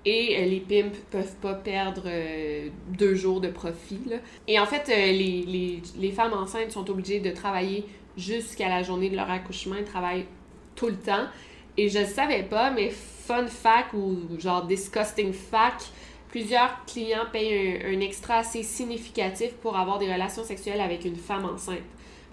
[0.08, 4.00] et euh, les pimps peuvent pas perdre euh, deux jours de profit.
[4.48, 9.10] Et en fait, euh, les, les, femmes enceintes sont obligées de travailler jusqu'à la journée
[9.10, 9.76] de leur accouchement.
[9.78, 10.26] Elles travaillent
[10.76, 11.26] tout le temps.
[11.76, 15.92] Et je ne savais pas, mais fun fact ou genre disgusting fact,
[16.30, 21.44] plusieurs clients payent un, extra assez significatif pour avoir des relations sexuelles avec une femme
[21.44, 21.80] enceinte.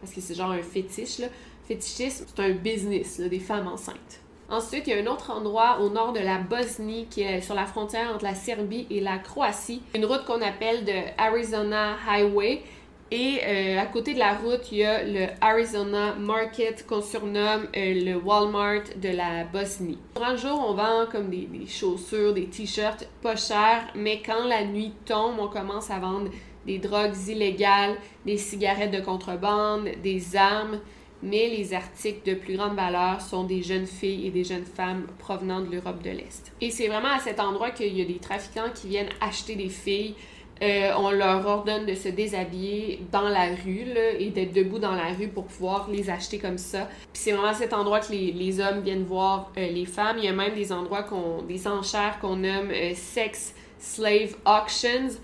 [0.00, 1.22] Parce que c'est genre un fétiche.
[1.66, 4.20] Fétichisme, c'est un business des femmes enceintes.
[4.50, 7.54] Ensuite, il y a un autre endroit au nord de la Bosnie qui est sur
[7.54, 9.83] la frontière entre la Serbie et la Croatie.
[9.94, 12.62] Une route qu'on appelle de Arizona Highway.
[13.11, 17.68] Et euh, à côté de la route, il y a le Arizona Market qu'on surnomme
[17.76, 19.98] euh, le Walmart de la Bosnie.
[20.16, 24.44] Durant le jour, on vend comme des, des chaussures, des t-shirts pas chers, mais quand
[24.46, 26.30] la nuit tombe, on commence à vendre
[26.66, 30.80] des drogues illégales, des cigarettes de contrebande, des armes,
[31.24, 35.06] mais les articles de plus grande valeur sont des jeunes filles et des jeunes femmes
[35.18, 36.52] provenant de l'Europe de l'Est.
[36.60, 39.70] Et c'est vraiment à cet endroit qu'il y a des trafiquants qui viennent acheter des
[39.70, 40.14] filles.
[40.62, 44.94] Euh, on leur ordonne de se déshabiller dans la rue là, et d'être debout dans
[44.94, 46.88] la rue pour pouvoir les acheter comme ça.
[47.12, 50.18] Puis c'est vraiment à cet endroit que les, hommes viennent voir euh, les femmes.
[50.18, 55.18] Il y a même des endroits, qu'on, des enchères qu'on nomme euh, sex slave auctions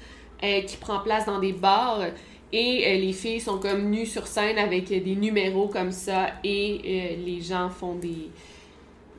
[0.66, 2.00] qui prend place dans des bars.
[2.52, 6.80] Et euh, les filles sont comme nues sur scène avec des numéros comme ça et
[6.84, 8.28] euh, les gens font des,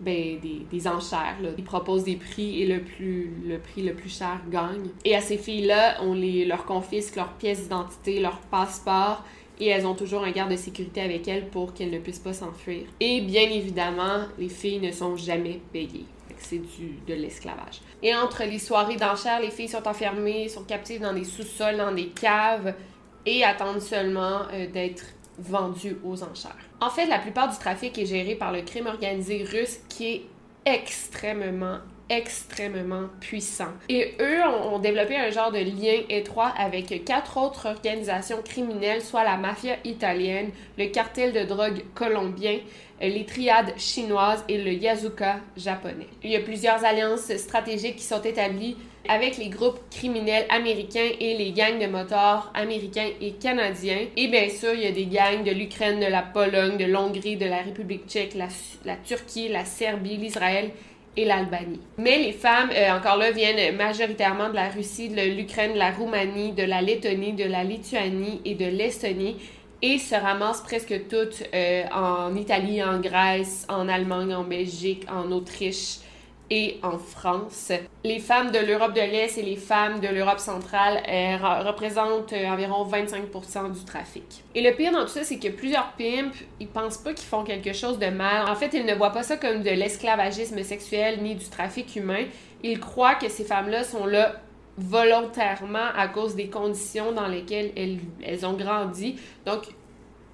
[0.01, 1.37] ben, des, des enchères.
[1.57, 4.89] Ils proposent des prix et le, plus, le prix le plus cher gagne.
[5.05, 9.23] Et à ces filles-là, on les, leur confisque leurs pièces d'identité, leur passeport
[9.59, 12.33] et elles ont toujours un garde de sécurité avec elles pour qu'elles ne puissent pas
[12.33, 12.83] s'enfuir.
[12.99, 16.05] Et bien évidemment, les filles ne sont jamais payées
[16.41, 16.61] c'est
[17.07, 17.81] de l'esclavage.
[18.01, 21.93] Et entre les soirées d'enchères, les filles sont enfermées, sont captives dans des sous-sols, dans
[21.93, 22.73] des caves
[23.25, 25.05] et attendent seulement euh, d'être
[25.38, 26.55] vendues aux enchères.
[26.79, 30.25] En fait, la plupart du trafic est géré par le crime organisé russe qui est
[30.65, 31.77] extrêmement
[32.09, 33.71] extrêmement puissant.
[33.89, 39.01] Et eux ont, ont, développé un genre de lien étroit avec quatre autres organisations criminelles,
[39.01, 42.59] soit la mafia italienne, le cartel de drogue colombien,
[42.99, 46.07] les triades chinoises et le Yazuka japonais.
[46.23, 48.77] Il y a plusieurs alliances stratégiques qui sont établies
[49.09, 54.05] avec les groupes criminels américains et les gangs de motards américains et canadiens.
[54.15, 57.37] Et bien sûr, il y a des gangs de l'Ukraine, de la Pologne, de l'Hongrie,
[57.37, 58.47] de la République tchèque, la,
[58.85, 60.71] la Turquie, la Serbie, l'Israël
[61.17, 61.82] et l'Albanie.
[61.97, 65.91] Mais les femmes, euh, encore là, viennent majoritairement de la Russie, de l'Ukraine, de la
[65.91, 69.38] Roumanie, de la Lettonie, de la Lituanie et de l'Estonie
[69.82, 75.32] et se ramassent presque toutes euh, en Italie, en Grèce, en Allemagne, en Belgique, en
[75.32, 75.97] Autriche
[76.51, 77.71] et en France.
[78.03, 80.97] Les femmes de l'Europe de l'Est et les femmes de l'Europe centrale
[81.65, 84.43] représentent euh, environ 25% du trafic.
[84.53, 87.45] Et le pire dans tout ça, c'est que plusieurs pimps, ils pensent pas qu'ils font
[87.45, 88.49] quelque chose de mal.
[88.49, 92.25] En fait, ils ne voient pas ça comme de l'esclavagisme sexuel ni du trafic humain.
[92.63, 94.35] Ils croient que ces femmes-là sont là
[94.77, 99.15] volontairement à cause des conditions dans lesquelles elles, elles ont grandi.
[99.45, 99.67] Donc,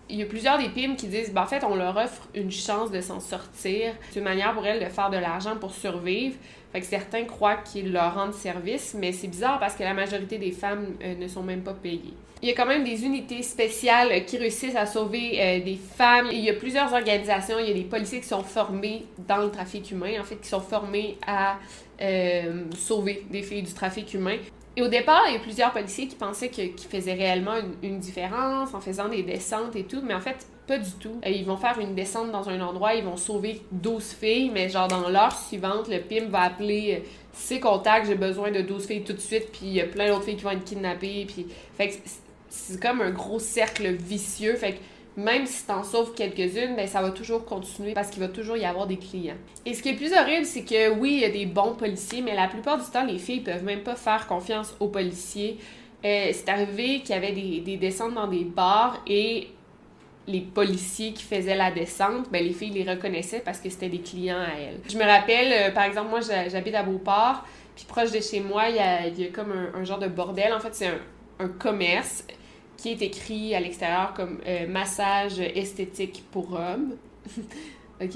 [0.10, 2.52] il y a plusieurs des pimes qui disent, ben, en fait, on leur offre une
[2.52, 3.93] chance de s'en sortir.
[4.10, 6.36] C'est une manière pour elles de faire de l'argent pour survivre.
[6.72, 10.38] Fait que certains croient qu'ils leur rendent service, mais c'est bizarre parce que la majorité
[10.38, 12.13] des femmes euh, ne sont même pas payées.
[12.41, 16.28] Il y a quand même des unités spéciales qui réussissent à sauver euh, des femmes.
[16.32, 19.50] Il y a plusieurs organisations, il y a des policiers qui sont formés dans le
[19.50, 21.58] trafic humain, en fait, qui sont formés à
[22.00, 24.38] euh, sauver des filles du trafic humain.
[24.78, 28.76] Et au départ, il y a plusieurs policiers qui pensaient qu'ils faisaient réellement une, différence
[28.76, 31.19] en faisant des descentes et tout, mais en fait, pas du tout.
[31.25, 34.88] Ils vont faire une descente dans un endroit, ils vont sauver 12 filles, mais genre
[34.88, 37.04] dans l'heure suivante, le PIM va appeler
[37.34, 40.10] ses contacts, j'ai besoin de 12 filles tout de suite, puis il y a plein
[40.10, 41.48] d'autres filles qui vont être kidnappées, puis...
[41.75, 41.96] Fait que
[42.50, 44.80] c'est comme un gros cercle vicieux, fait que
[45.18, 48.56] même si tu en sauves quelques-unes, ben, ça va toujours continuer parce qu'il va toujours
[48.56, 49.36] y avoir des clients.
[49.65, 52.22] Et ce qui est plus horrible, c'est que oui, il y a des bons policiers,
[52.22, 55.58] mais la plupart du temps, les filles peuvent même pas faire confiance aux policiers.
[56.06, 59.50] Euh, c'est arrivé qu'il y avait des, des descentes dans des bars et
[60.28, 64.02] les policiers qui faisaient la descente, ben, les filles les reconnaissaient parce que c'était des
[64.02, 64.80] clients à elles.
[64.88, 67.46] Je me rappelle, euh, par exemple, moi, j'habite à Beauport,
[67.76, 70.54] puis proche de chez moi, il y a, comme un, genre de bordel.
[70.54, 70.88] En fait, c'est
[71.40, 72.26] un, commerce
[72.78, 76.96] qui est écrit à l'extérieur comme euh, massage esthétique pour hommes.
[78.02, 78.15] OK.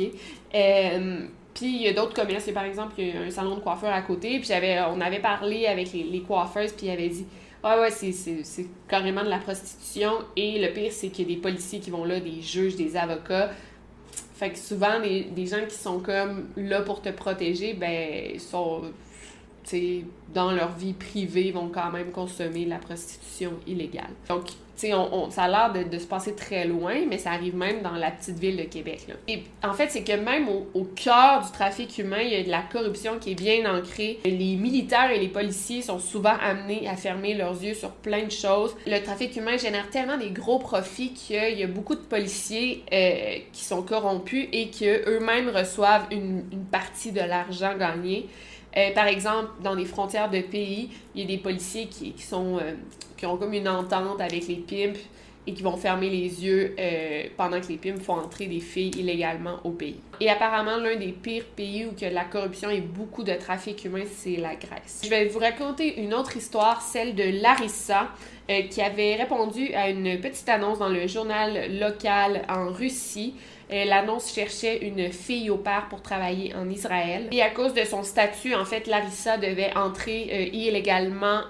[0.56, 2.50] Euh, puis il y a d'autres commerces.
[2.52, 4.40] par exemple, il y a un salon de coiffeur à côté.
[4.40, 4.52] Puis
[4.90, 7.26] on avait parlé avec les, les coiffeuses, puis il avait dit
[7.64, 10.14] Ouais, ouais, c'est carrément de la prostitution.
[10.36, 12.98] Et le pire, c'est qu'il y a des policiers qui vont là, des juges, des
[12.98, 13.52] avocats.
[14.36, 18.82] Fait que souvent, des, des gens qui sont comme là pour te protéger, ben, sont,
[20.34, 24.12] dans leur vie privée, vont quand même consommer la prostitution illégale.
[24.30, 24.52] Donc,
[24.90, 28.12] on, ça a l'air de, se passer très loin, mais ça arrive même dans la
[28.12, 29.08] petite ville de Québec.
[29.28, 32.50] Et en fait, c'est que même au, cœur du trafic humain, il y a de
[32.50, 34.20] la corruption qui est bien ancrée.
[34.26, 38.32] Les militaires et les policiers sont souvent amenés à fermer leurs yeux sur plein de
[38.32, 38.76] choses.
[38.86, 43.38] Le trafic humain génère tellement des gros profits qu'il y a beaucoup de policiers euh,
[43.54, 48.28] qui sont corrompus et qu'eux-mêmes reçoivent une, partie de l'argent gagné.
[48.78, 52.58] Euh, par exemple, dans les frontières de pays, il y a des policiers qui, sont
[52.58, 52.74] euh,
[53.18, 55.00] qui ont comme une entente avec les pimps
[55.48, 58.92] et qui vont fermer les yeux euh, pendant que les pimps font entrer des filles
[58.98, 60.00] illégalement au pays.
[60.20, 64.36] Et apparemment, l'un des pires pays où la corruption et beaucoup de trafic humain, c'est
[64.36, 65.02] la Grèce.
[65.04, 68.10] Je vais vous raconter une autre histoire, celle de Larissa,
[68.50, 73.34] euh, qui avait répondu à une petite annonce dans le journal local en Russie.
[73.72, 77.30] Euh, l'annonce cherchait une fille au père pour travailler en Israël.
[77.32, 81.42] Et à cause de son statut, en fait, Larissa devait entrer illégalement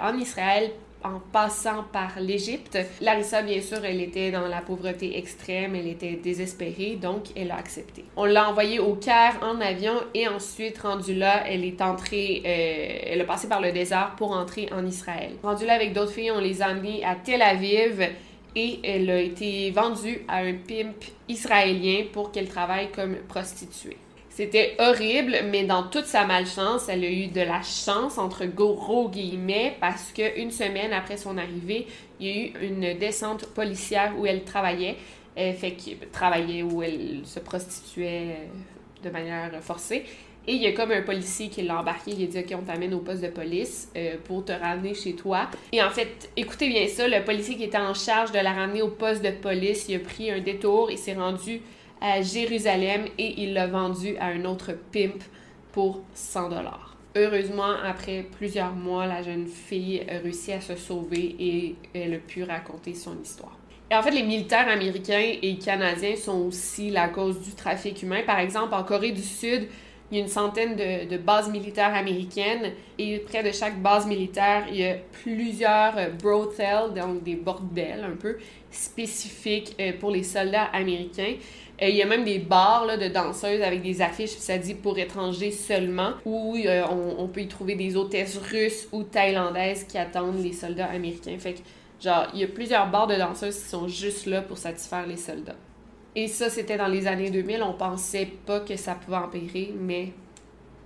[0.00, 0.70] en Israël
[1.14, 2.78] en passant par l'Égypte.
[3.00, 7.56] Larissa, bien sûr, elle était dans la pauvreté extrême, elle était désespérée, donc elle a
[7.56, 8.04] accepté.
[8.16, 13.12] On l'a envoyée au Caire en avion et ensuite, rendue là, elle est entrée, euh,
[13.12, 15.32] elle a passé par le désert pour entrer en Israël.
[15.42, 18.08] Rendue là avec d'autres filles, on les a amenées à Tel Aviv
[18.54, 23.96] et elle a été vendue à un pimp israélien pour qu'elle travaille comme prostituée.
[24.38, 29.08] C'était horrible, mais dans toute sa malchance, elle a eu de la chance, entre gros
[29.08, 31.88] guillemets, parce qu'une semaine après son arrivée,
[32.20, 34.94] il y a eu une descente policière où elle travaillait.
[35.34, 40.04] Elle fait qu'elle travaillait où elle se prostituait euh, de manière forcée.
[40.46, 42.62] Et il y a comme un policier qui l'a embarqué, il a dit Ok, on
[42.62, 45.48] t'amène au poste de police euh, pour te ramener chez toi.
[45.72, 48.82] Et en fait, écoutez bien ça, le policier qui était en charge de la ramener
[48.82, 51.60] au poste de police, il a pris un détour, il s'est rendu
[52.00, 55.22] à Jérusalem et il l'a vendu à un autre pimp
[55.72, 56.96] pour 100 dollars.
[57.16, 62.18] Heureusement, après plusieurs mois, la jeune fille a réussi à se sauver et elle a
[62.18, 63.56] pu raconter son histoire.
[63.90, 68.20] Et en fait, les militaires américains et canadiens sont aussi la cause du trafic humain.
[68.26, 69.68] Par exemple, en Corée du Sud,
[70.10, 74.06] il y a une centaine de, de, bases militaires américaines et près de chaque base
[74.06, 78.38] militaire, il y a plusieurs brothels, donc des bordels un peu
[78.70, 81.34] spécifiques euh, pour les soldats américains.
[81.80, 85.52] Il y a même des bars de danseuses avec des affiches, ça dit pour étrangers
[85.52, 90.42] seulement, où euh, on, on, peut y trouver des hôtesses russes ou thaïlandaises qui attendent
[90.42, 91.38] les soldats américains.
[91.38, 91.60] Fait que,
[92.02, 95.16] genre, il y a plusieurs bars de danseuses qui sont juste là pour satisfaire les
[95.16, 95.54] soldats.
[96.16, 97.62] Et ça, c'était dans les années 2000.
[97.62, 100.12] On pensait pas que ça pouvait empirer, mais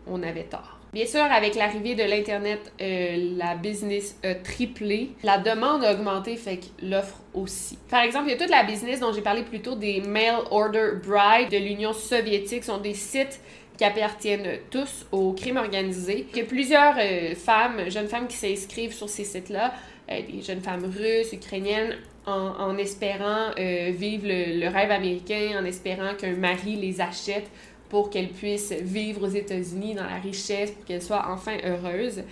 [0.07, 0.82] on avait tort.
[0.93, 5.13] Bien sûr, avec l'arrivée de l'Internet, euh, la business a triplé.
[5.23, 7.79] La demande a augmenté, fait que l'offre aussi.
[7.89, 10.35] Par exemple, il y a toute la business dont j'ai parlé plus tôt des mail
[10.51, 12.65] order bride de l'Union soviétique.
[12.65, 13.41] Sont des sites
[13.79, 16.27] qui appartiennent tous au crime organisé.
[16.33, 19.73] Il y a plusieurs euh, femmes, jeunes femmes qui s'inscrivent sur ces sites-là,
[20.11, 26.37] euh, des jeunes femmes russes, ukrainiennes, en, espérant vivre le, rêve américain, en espérant qu'un
[26.37, 27.51] mari les achète
[27.93, 32.23] pour qu'elle puisse vivre aux États-Unis dans la richesse, pour qu'elle soit enfin heureuse.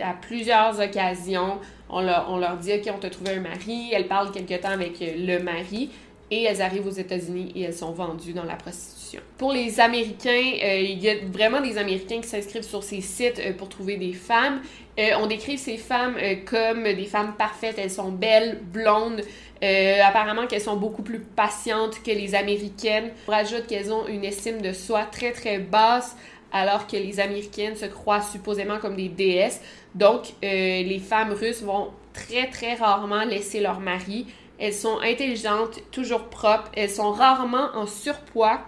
[0.00, 1.58] à plusieurs occasions,
[1.88, 4.68] on leur, on leur dit, OK, on t'a trouvé un mari, elles parlent quelque temps
[4.68, 5.90] avec le mari,
[6.30, 9.20] et elles arrivent aux États-Unis et elles sont vendues dans la prostitution.
[9.36, 13.40] Pour les Américains, euh, il y a vraiment des Américains qui s'inscrivent sur ces sites
[13.40, 14.60] euh, pour trouver des femmes.
[14.98, 17.76] Euh, on décrit ces femmes comme des femmes parfaites.
[17.78, 19.22] Elles sont belles, blondes.
[19.62, 23.10] apparemment qu'elles sont beaucoup plus patientes que les Américaines.
[23.26, 26.16] On rajoute qu'elles ont une estime de soi très très basse
[26.52, 29.60] alors que les Américaines se croient supposément comme des déesses.
[29.94, 34.26] Donc, les femmes russes vont très très rarement laisser leur mari
[34.60, 38.60] elles sont intelligentes, toujours propres, elles sont rarement en surpoids.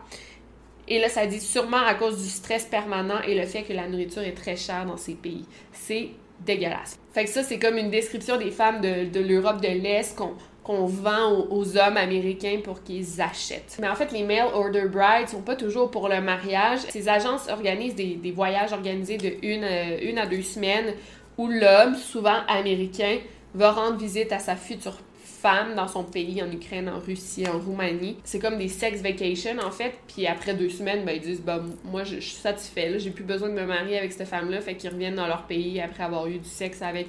[0.89, 3.87] Et là, ça dit sûrement à cause du stress permanent et le fait que la
[3.87, 5.45] nourriture est très chère dans ces pays.
[5.73, 6.09] C'est
[6.41, 6.99] dégueulasse.
[7.13, 10.19] Fait que ça, c'est comme une description des femmes de, l'Europe de l'Est
[10.65, 13.77] qu'on vend aux, hommes américains pour qu'ils achètent.
[13.81, 16.81] Mais en fait, les mail order brides sont pas toujours pour le mariage.
[16.89, 20.95] Ces agences organisent des, voyages organisés de une, euh, une à deux semaines
[21.39, 23.19] où l'homme, souvent américain,
[23.55, 24.99] va rendre visite à sa future
[25.43, 28.17] femme dans son pays, en Ukraine, en Russie, en Roumanie.
[28.23, 29.93] C'est comme des sex vacations, en fait.
[30.07, 33.49] Puis après deux semaines, ben, ils disent, bah, moi, je, suis satisfait, j'ai plus besoin
[33.49, 34.61] de me marier avec cette femme-là.
[34.61, 37.09] Fait qu'ils reviennent dans leur pays après avoir eu du sexe avec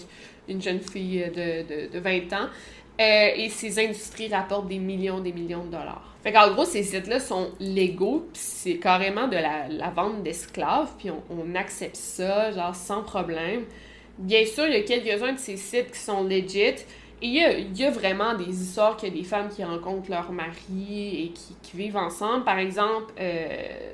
[0.49, 2.49] une jeune fille de, de, 20 ans.
[2.99, 6.15] Euh, et ces industries rapportent des millions, des millions de dollars.
[6.23, 11.09] Fait qu'en gros, ces sites-là sont légaux, puis c'est carrément de la, vente d'esclaves, puis
[11.11, 13.65] on, on, accepte ça, genre, sans problème.
[14.17, 16.75] Bien sûr, il y a quelques-uns de ces sites qui sont legit,
[17.23, 20.31] a, il y a, vraiment des histoires qu'il y a des femmes qui rencontrent leur
[20.31, 22.43] mari et qui, vivent ensemble.
[22.43, 23.47] Par exemple, euh,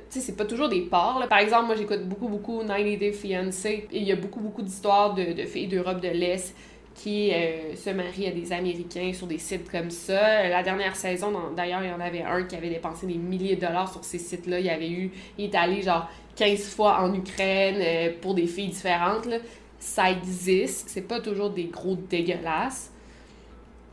[0.09, 1.25] tu sais, c'est pas toujours des porcs.
[1.29, 3.87] Par exemple, moi, j'écoute beaucoup, beaucoup 90 Day Fiancé.
[3.91, 6.53] Et il y a beaucoup, beaucoup d'histoires de, de, filles d'Europe de l'Est
[6.95, 10.49] qui euh, se marient à des Américains sur des sites comme ça.
[10.49, 13.61] La dernière saison, d'ailleurs, il y en avait un qui avait dépensé des milliers de
[13.61, 14.59] dollars sur ces sites-là.
[14.59, 18.69] Il avait eu, il est allé genre 15 fois en Ukraine euh, pour des filles
[18.69, 19.25] différentes.
[19.27, 19.37] Là.
[19.79, 20.89] Ça existe.
[20.89, 22.91] C'est pas toujours des gros dégueulasses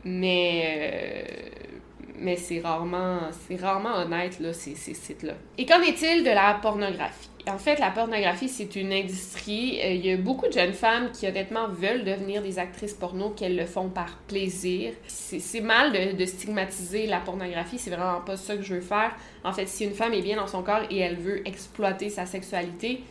[0.07, 1.25] mais euh,
[2.19, 3.19] mais c'est rarement
[3.61, 5.35] rarement honnête là ces, ces sites là.
[5.59, 7.29] Et qu'en est-il de la pornographie?
[7.49, 9.81] En fait, la pornographie c'est une industrie.
[9.83, 13.31] Euh, il y a beaucoup de jeunes femmes qui honnêtement veulent devenir des actrices porno
[13.31, 14.93] qu'elles le font par plaisir.
[15.07, 17.79] C'est mal de, de stigmatiser la pornographie.
[17.79, 19.15] C'est vraiment pas ça que je veux faire.
[19.45, 22.27] En fait, si une femme est bien dans son corps et elle veut exploiter sa
[22.27, 23.03] sexualité,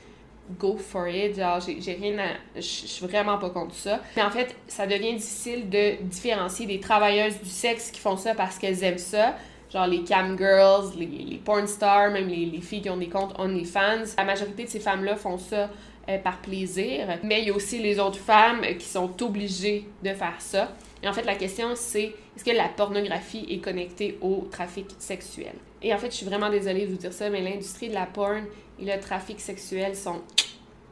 [0.60, 1.36] go for it.
[1.36, 2.28] Genre, j'ai rien à.
[2.56, 4.00] Je suis vraiment pas contre ça.
[4.16, 8.34] Mais en fait, ça devient difficile de différencier des travailleuses du sexe qui font ça
[8.36, 9.36] parce qu'elles aiment ça.
[9.72, 13.38] Genre les cam girls, les, porn stars, même les, les, filles qui ont des comptes
[13.40, 14.14] OnlyFans.
[14.18, 15.70] La majorité de ces femmes-là font ça
[16.10, 17.20] euh, par plaisir.
[17.24, 20.72] Mais il y a aussi les autres femmes qui sont obligées de faire ça.
[21.04, 25.54] Et en fait, la question, c'est est-ce que la pornographie est connectée au trafic sexuel?
[25.82, 28.06] Et en fait, je suis vraiment désolée de vous dire ça, mais l'industrie de la
[28.06, 28.44] porn
[28.80, 30.22] et le trafic sexuel sont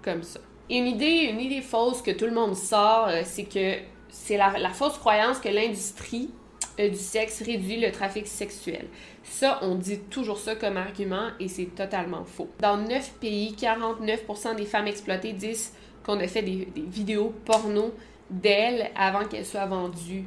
[0.03, 0.39] comme ça.
[0.69, 3.77] Et une idée, une idée fausse que tout le monde sort, euh, c'est que
[4.09, 6.29] c'est la, fausse croyance que l'industrie
[6.79, 8.87] euh, du sexe réduit le trafic sexuel.
[9.23, 12.49] Ça, on dit toujours ça comme argument et c'est totalement faux.
[12.59, 17.93] Dans 9 pays, 49% des femmes exploitées disent qu'on a fait des, vidéos porno
[18.29, 20.25] d'elles avant qu'elles soient vendues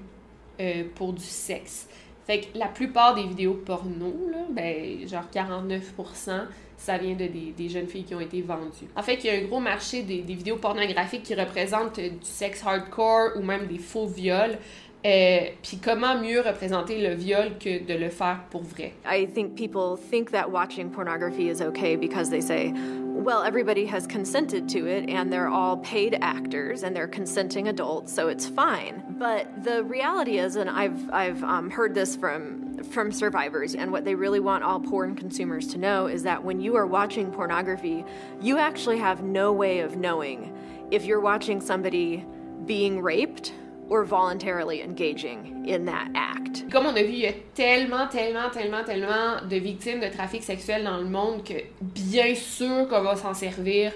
[0.60, 1.88] euh, pour du sexe.
[2.26, 4.12] Fait que la plupart des vidéos porno,
[4.50, 8.88] ben, genre 49%, ça vient de des, jeunes filles qui ont été vendues.
[8.96, 12.64] En fait, il y a un gros marché des vidéos pornographiques qui représentent du sexe
[12.64, 14.58] hardcore ou même des faux viols.
[15.06, 18.92] Euh, Puis comment mieux représenter le viol que de le faire pour vrai?
[19.04, 24.06] I think people think that watching pornography is okay because they say, well, everybody has
[24.06, 29.02] consented to it and they're all paid actors and they're consenting adults, so it's fine.
[29.16, 34.04] But the reality is, and I've, I've um, heard this from from survivors and what
[34.04, 38.04] they really want all porn consumers to know is that when you are watching pornography,
[38.42, 40.54] you actually have no way of knowing
[40.90, 42.24] if you're watching somebody
[42.66, 43.52] being raped
[43.88, 46.64] or voluntarily engaging in that act.
[46.70, 50.42] Comme on a vu, il y a tellement, tellement, tellement, tellement de victimes de trafic
[50.42, 53.92] sexuel dans le monde que bien sûr qu'on va s'en servir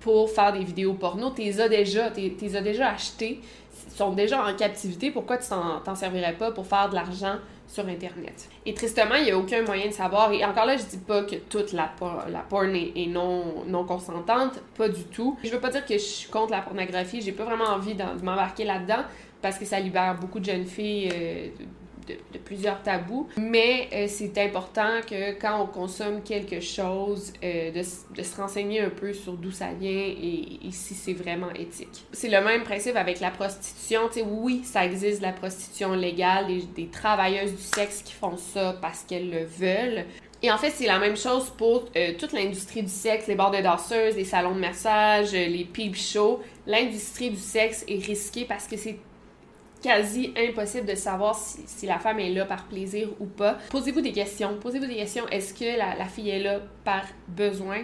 [0.00, 1.30] pour faire des vidéos porno.
[1.30, 3.40] T'es as déjà, t'es as déjà acheté,
[3.94, 5.10] sont déjà en captivité.
[5.10, 7.36] Pourquoi tu t'en servirais pas pour faire de l'argent
[7.74, 8.48] sur Internet.
[8.64, 10.32] Et tristement, il n'y a aucun moyen de savoir.
[10.32, 11.92] Et encore là, je dis pas que toute la,
[12.28, 15.36] la porn est, non, non consentante, pas du tout.
[15.42, 18.04] Je veux pas dire que je suis contre la pornographie, j'ai pas vraiment envie de
[18.22, 19.02] m'embarquer là-dedans
[19.42, 21.48] parce que ça libère beaucoup de jeunes filles euh,
[22.06, 23.28] de, plusieurs tabous.
[23.36, 27.82] Mais euh, c'est important que quand on consomme quelque chose, euh, de,
[28.22, 32.04] se renseigner un peu sur d'où ça vient et, si c'est vraiment éthique.
[32.12, 34.02] C'est le même principe avec la prostitution.
[34.26, 39.30] Oui, ça existe la prostitution légale, des, travailleuses du sexe qui font ça parce qu'elles
[39.30, 40.04] le veulent.
[40.42, 41.86] Et en fait, c'est la même chose pour
[42.18, 46.40] toute l'industrie du sexe, les bars de danseuses, les salons de massage, les peep shows.
[46.66, 48.98] L'industrie du sexe est risquée parce que c'est
[49.84, 53.58] quasi impossible de savoir si, la femme est là par plaisir ou pas.
[53.70, 54.56] Posez-vous des questions.
[54.58, 55.28] Posez-vous des questions.
[55.28, 57.82] Est-ce que la, fille est là par besoin,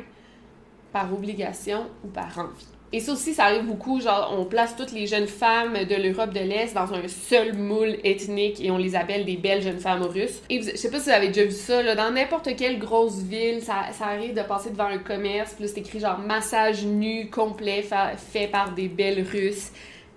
[0.93, 2.67] par obligation ou par envie?
[2.93, 6.33] Et ça aussi, ça arrive beaucoup, genre, on place toutes les jeunes femmes de l'Europe
[6.33, 10.03] de l'Est dans un seul moule ethnique et on les appelle des belles jeunes femmes
[10.03, 10.43] russes.
[10.49, 13.63] Et je sais pas si vous avez déjà vu ça, dans n'importe quelle grosse ville,
[13.63, 17.85] ça, arrive de passer devant un commerce, là, c'est écrit genre massage nu complet
[18.17, 19.71] fait par des belles russes.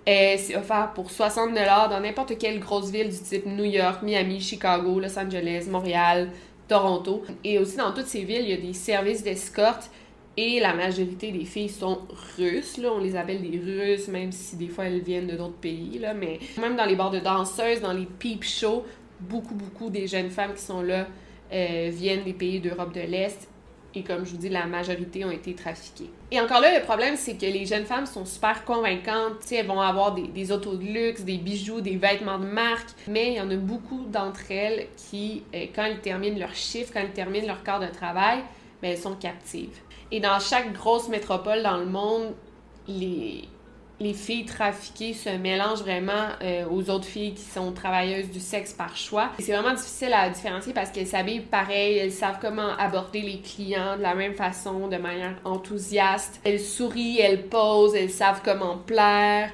[0.06, 5.00] C'est offert pour 60 dans n'importe quelle grosse ville du type New York, Miami, Chicago,
[5.00, 6.30] Los Angeles, Montréal,
[6.68, 7.22] Toronto.
[7.42, 9.90] Et aussi dans toutes ces villes, il y a des services d'escorte
[10.36, 12.00] Et la majorité des filles sont
[12.36, 12.90] russes, là.
[12.92, 16.12] On les appelle des russes, même si des fois elles viennent de d'autres pays, là.
[16.12, 18.84] Mais même dans les bars de danseuses, dans les peep shows,
[19.20, 21.06] beaucoup, beaucoup des jeunes femmes qui sont là
[21.52, 23.48] euh, viennent des pays d'Europe de l'Est.
[23.96, 26.10] Et comme je vous dis, la majorité ont été trafiquées.
[26.30, 29.40] Et encore là, le problème, c'est que les jeunes femmes sont super convaincantes.
[29.40, 32.88] sais, elles vont avoir des, des, autos de luxe, des bijoux, des vêtements de marque.
[33.06, 36.92] Mais il y en a beaucoup d'entre elles qui, euh, quand elles terminent leur chiffre,
[36.92, 38.40] quand elles terminent leur quart de travail,
[38.82, 39.78] ben, elles sont captives.
[40.10, 42.34] Et dans chaque grosse métropole dans le monde,
[42.88, 43.44] les,
[44.00, 48.72] les filles trafiquées se mélangent vraiment euh, aux autres filles qui sont travailleuses du sexe
[48.72, 49.30] par choix.
[49.38, 53.96] C'est vraiment difficile à différencier parce qu'elles s'habillent pareil, elles savent comment aborder les clients
[53.96, 56.40] de la même façon, de manière enthousiaste.
[56.44, 59.50] Elles sourient, elles posent, elles savent comment plaire.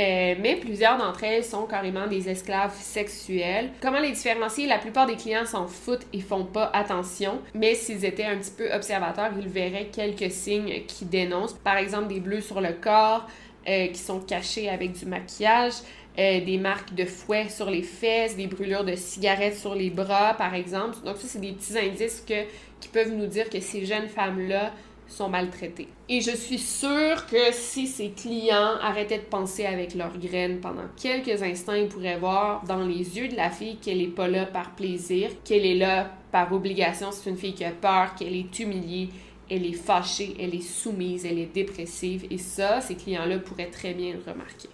[0.00, 3.70] Euh, mais plusieurs d'entre elles sont carrément des esclaves sexuels.
[3.82, 4.66] Comment les différencier?
[4.66, 8.52] La plupart des clients s'en foutent et font pas attention, mais s'ils étaient un petit
[8.52, 11.52] peu observateurs, ils verraient quelques signes qui dénoncent.
[11.52, 13.28] Par exemple, des bleus sur le corps,
[13.68, 15.74] euh, qui sont cachés avec du maquillage,
[16.18, 20.34] euh, des marques de fouet sur les fesses, des brûlures de cigarettes sur les bras,
[20.34, 20.96] par exemple.
[21.04, 22.44] Donc ça, c'est des petits indices que,
[22.80, 24.72] qui peuvent nous dire que ces jeunes femmes-là
[25.12, 25.88] sont maltraitées.
[26.08, 30.84] Et je suis sûre que si ces clients arrêtaient de penser avec leurs graines pendant
[31.00, 34.46] quelques instants, ils pourraient voir dans les yeux de la fille qu'elle n'est pas là
[34.46, 37.10] par plaisir, qu'elle est là par obligation.
[37.12, 39.08] C'est une fille qui a peur, qu'elle est humiliée,
[39.50, 42.26] elle est fâchée, elle est soumise, elle est dépressive.
[42.30, 44.68] Et ça, ces clients-là pourraient très bien le remarquer.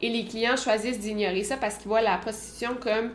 [0.00, 3.12] Et les clients choisissent d'ignorer ça parce qu'ils voient la prostitution comme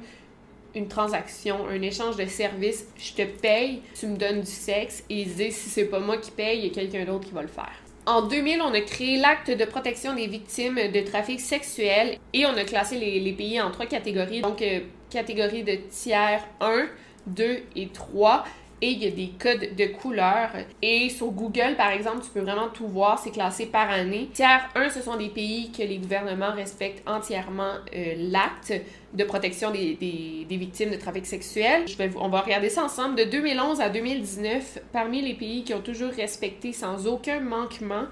[0.76, 2.88] une transaction, un échange de services.
[2.98, 6.18] Je te paye, tu me donnes du sexe et ils disent si c'est pas moi
[6.18, 7.74] qui paye, il y a quelqu'un d'autre qui va le faire.
[8.06, 12.56] En 2000, on a créé l'acte de protection des victimes de trafic sexuel et on
[12.56, 14.40] a classé les, pays en trois catégories.
[14.40, 14.80] Donc, euh,
[15.10, 16.88] catégorie de tiers 1,
[17.28, 18.46] 2 et 3
[18.82, 20.52] et il y a des codes de couleurs.
[20.82, 24.30] Et sur Google, par exemple, tu peux vraiment tout voir, c'est classé par année.
[24.34, 28.74] Tiers 1, ce sont des pays que les gouvernements respectent entièrement euh, l'acte
[29.14, 31.88] de protection des, des, victimes de trafic sexuel.
[31.88, 33.16] Je vais, on va regarder ça ensemble.
[33.16, 38.04] De 2011 à 2019, parmi les pays qui ont toujours respecté sans aucun manquement,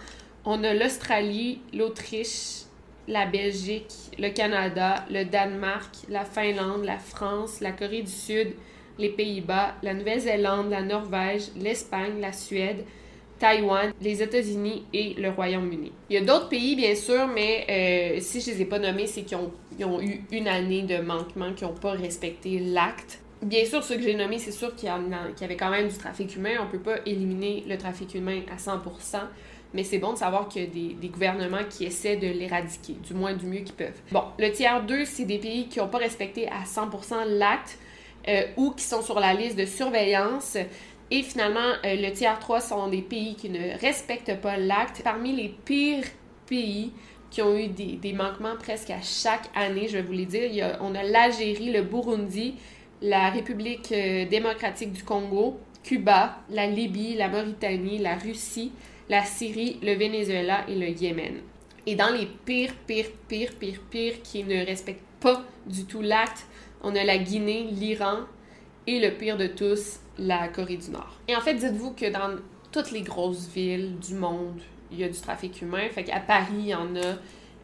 [0.45, 2.63] on a l'Australie, l'Autriche,
[3.07, 8.53] la Belgique, le Canada, le Danemark, la Finlande, la France, la Corée du Sud,
[8.97, 12.85] les Pays-Bas, la Nouvelle-Zélande, la Norvège, l'Espagne, la Suède,
[13.39, 15.91] Taïwan, les États-Unis et le Royaume-Uni.
[16.09, 18.79] Il y a d'autres pays, bien sûr, mais euh, si je ne les ai pas
[18.79, 19.37] nommés, c'est qu'ils
[19.85, 23.19] ont, eu une année de manquement, qui n'ont pas respecté l'acte.
[23.41, 26.35] Bien sûr, ceux que j'ai nommés, c'est sûr qu'il y, avait quand même du trafic
[26.35, 26.55] humain.
[26.61, 29.19] On ne peut pas éliminer le trafic humain à 100%,
[29.73, 32.93] mais c'est bon de savoir qu'il y a des, des, gouvernements qui essaient de l'éradiquer,
[33.05, 33.99] du moins du mieux qu'ils peuvent.
[34.11, 37.77] Bon, le tiers 2, c'est des pays qui n'ont pas respecté à 100% l'acte,
[38.27, 40.57] euh, ou qui sont sur la liste de surveillance.
[41.11, 45.01] Et finalement, euh, le tiers 3 sont des pays qui ne respectent pas l'acte.
[45.03, 46.05] Parmi les pires
[46.47, 46.91] pays
[47.29, 50.95] qui ont eu des, manquements presque à chaque année, je vais vous les dire, on
[50.95, 52.55] a l'Algérie, le Burundi,
[53.01, 58.71] la République euh, démocratique du Congo, Cuba, la Libye, la Mauritanie, la Russie,
[59.09, 61.41] la Syrie, le Venezuela et le Yémen.
[61.85, 66.45] Et dans les pires, pires, pires, pires, pires qui ne respectent pas du tout l'acte,
[66.85, 68.19] on a la Guinée, l'Iran
[68.87, 71.19] et le pire de tous, la Corée du Nord.
[71.27, 72.37] Et en fait, dites-vous que dans
[72.71, 74.61] toutes les grosses villes du monde,
[74.91, 75.89] il y a du trafic humain.
[75.91, 77.15] Fait qu'à Paris, il y en a.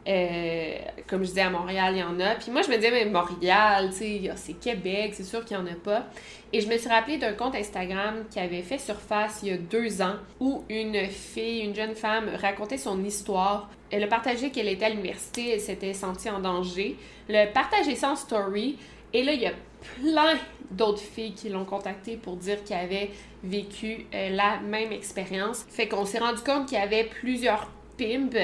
[0.07, 0.73] Euh,
[1.07, 2.33] comme je disais, à Montréal, il y en a.
[2.33, 5.67] Puis moi, je me disais, mais Montréal, sais, c'est Québec, c'est sûr qu'il n'y en
[5.67, 6.07] a pas.
[6.51, 9.57] Et je me suis rappelé d'un compte Instagram qui avait fait surface il y a
[9.57, 13.69] deux ans où une fille, une jeune femme, racontait son histoire.
[13.91, 16.97] Elle a partagé qu'elle était à l'université, elle s'était sentie en danger.
[17.29, 18.77] Elle a partagé ça en story.
[19.13, 19.53] Et là, il y a
[19.99, 20.37] plein
[20.71, 23.09] d'autres filles qui l'ont contacté pour dire qu'elles avaient
[23.43, 25.65] vécu euh, la même expérience.
[25.69, 28.37] Fait qu'on s'est rendu compte qu'il y avait plusieurs pimps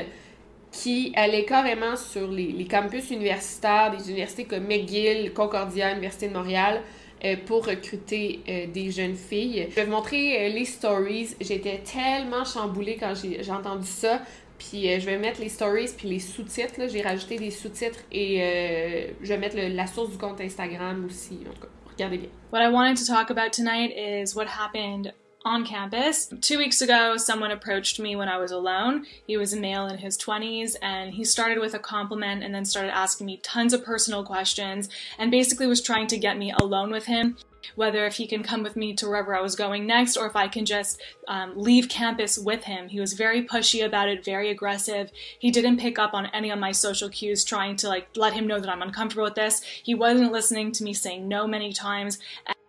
[0.71, 6.81] qui allaient carrément sur les, campus universitaires, des universités comme McGill, Concordia, Université de Montréal,
[7.23, 9.67] euh, pour recruter euh, des jeunes filles.
[9.69, 11.29] Je vais vous montrer les stories.
[11.39, 14.21] J'étais tellement chamboulée quand j'ai entendu ça.
[14.57, 16.87] Puis euh, je vais mettre les stories puis les sous-titres.
[16.89, 21.05] J'ai rajouté des sous-titres et euh, je vais mettre le, la source du compte Instagram
[21.05, 21.39] aussi.
[21.47, 22.29] En tout cas, regardez bien.
[22.51, 25.13] What I wanted to talk about tonight is what happened
[25.45, 26.29] on campus.
[26.41, 29.05] Two weeks ago, someone approached me when I was alone.
[29.27, 32.65] He was a male in his 20s, and he started with a compliment and then
[32.65, 36.91] started asking me tons of personal questions and basically was trying to get me alone
[36.91, 37.37] with him
[37.75, 40.35] whether if he can come with me to wherever I was going next or if
[40.35, 42.89] I can just um, leave campus with him.
[42.89, 45.11] He was very pushy about it, very aggressive.
[45.39, 48.47] He didn't pick up on any of my social cues, trying to like let him
[48.47, 49.61] know that I'm uncomfortable with this.
[49.61, 52.19] He wasn't listening to me saying no many times.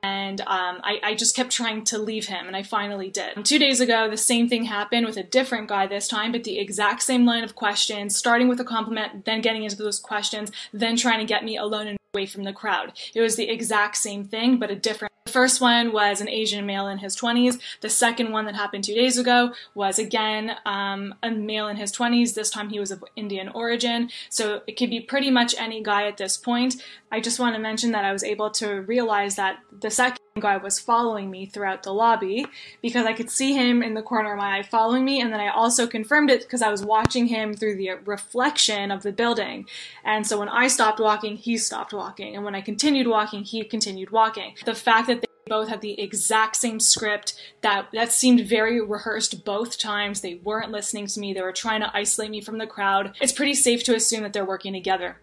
[0.02, 3.36] and um, I, I, just kept trying to leave him, and I finally did.
[3.36, 6.44] And two days ago, the same thing happened with a different guy this time, but
[6.44, 10.52] the exact same line of questions, starting with a compliment, then getting into those questions,
[10.72, 12.92] then trying to get me alone away from the crowd.
[13.14, 15.12] It was the exact same thing, but a different.
[15.26, 17.60] The first one was an Asian male in his 20s.
[17.82, 21.92] The second one that happened two days ago was again um, a male in his
[21.92, 22.32] 20s.
[22.32, 24.08] This time he was of Indian origin.
[24.30, 26.76] So it could be pretty much any guy at this point.
[27.12, 30.56] I just want to mention that I was able to realize that the second guy
[30.56, 32.46] was following me throughout the lobby
[32.82, 35.40] because I could see him in the corner of my eye following me, and then
[35.40, 39.66] I also confirmed it because I was watching him through the reflection of the building.
[40.04, 43.62] And so when I stopped walking, he stopped walking, and when I continued walking, he
[43.64, 44.54] continued walking.
[44.64, 49.44] The fact that they both had the exact same script that that seemed very rehearsed
[49.44, 50.20] both times.
[50.20, 51.32] They weren't listening to me.
[51.32, 53.14] They were trying to isolate me from the crowd.
[53.20, 55.16] It's pretty safe to assume that they're working together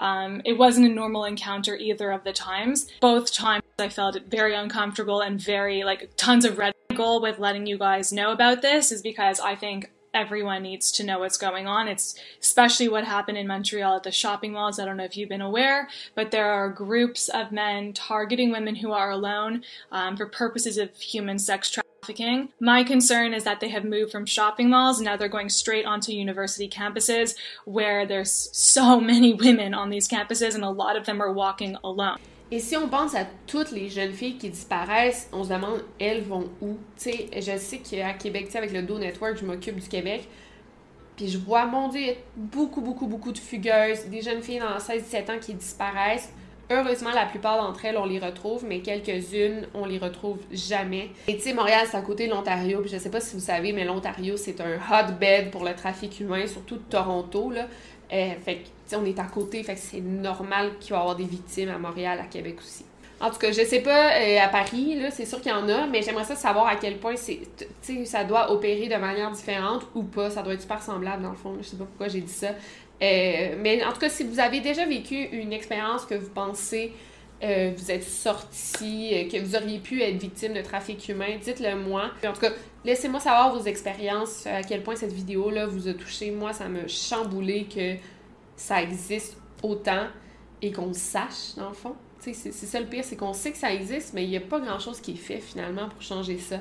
[0.00, 2.88] um, it wasn't a normal encounter either of the times.
[3.00, 7.66] Both times I felt very uncomfortable and very like tons of red goal with letting
[7.66, 11.66] you guys know about this is because I think everyone needs to know what's going
[11.66, 11.86] on.
[11.86, 14.78] It's especially what happened in Montreal at the shopping malls.
[14.80, 18.74] I don't know if you've been aware, but there are groups of men targeting women
[18.74, 22.48] who are alone um, for purposes of human sex trafficking trafficking.
[22.60, 25.86] My concern is that they have moved from shopping malls and now they're going straight
[25.86, 27.34] onto university campuses
[27.64, 31.76] where there's so many women on these campuses and a lot of them are walking
[31.84, 32.18] alone.
[32.52, 36.22] Et si on pense à toutes les jeunes filles qui disparaissent, on se demande, elles
[36.22, 36.78] vont où?
[37.00, 40.26] Tu je sais qu'à Québec, avec le Do Network, je m'occupe du Québec.
[41.16, 45.30] Puis je vois, mon Dieu, beaucoup, beaucoup, beaucoup de fugueuses, des jeunes filles dans 16-17
[45.30, 46.32] ans qui disparaissent.
[46.70, 51.10] Heureusement, la plupart d'entre elles, on les retrouve, mais quelques-unes, on les retrouve jamais.
[51.26, 53.42] Et tu sais, Montréal, c'est à côté de l'Ontario, puis je sais pas si vous
[53.42, 57.66] savez, mais l'Ontario, c'est un hotbed pour le trafic humain, surtout de Toronto, là.
[58.12, 60.98] Euh, fait que, tu sais, on est à côté, fait que c'est normal qu'il va
[60.98, 62.84] y avoir des victimes à Montréal, à Québec aussi.
[63.20, 65.68] En tout cas, je sais pas, euh, à Paris, là, c'est sûr qu'il y en
[65.68, 70.04] a, mais j'aimerais ça savoir à quel point ça doit opérer de manière différente ou
[70.04, 70.30] pas.
[70.30, 71.54] Ça doit être super semblable, dans le fond.
[71.60, 72.52] Je sais pas pourquoi j'ai dit ça.
[73.02, 76.92] Euh, mais en tout cas, si vous avez déjà vécu une expérience que vous pensez
[77.42, 81.74] euh, vous êtes sorti, euh, que vous auriez pu être victime de trafic humain, dites-le
[81.74, 82.10] moi.
[82.22, 82.50] En tout cas,
[82.84, 86.30] laissez-moi savoir vos expériences, à quel point cette vidéo-là vous a touché.
[86.30, 87.96] Moi, ça me chamboulé que
[88.56, 90.06] ça existe autant
[90.60, 91.94] et qu'on le sache, dans le fond.
[92.18, 94.60] C'est ça le pire, c'est qu'on sait que ça existe, mais il n'y a pas
[94.60, 96.58] grand-chose qui est fait finalement pour changer ça.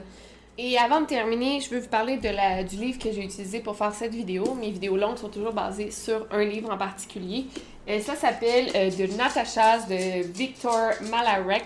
[0.62, 3.62] Et avant de terminer, je veux vous parler de la, du livre que j'ai utilisé
[3.62, 4.56] pour faire cette vidéo.
[4.56, 7.46] Mes vidéos longues sont toujours basées sur un livre en particulier.
[7.88, 11.64] Et ça s'appelle euh, De Natachas de Victor Malarek.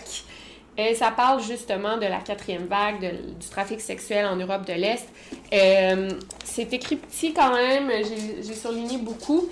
[0.78, 5.08] Et ça parle justement de la quatrième vague du trafic sexuel en Europe de l'Est.
[5.52, 6.12] Euh,
[6.46, 7.92] c'est écrit petit quand même,
[8.44, 9.50] j'ai surligné beaucoup.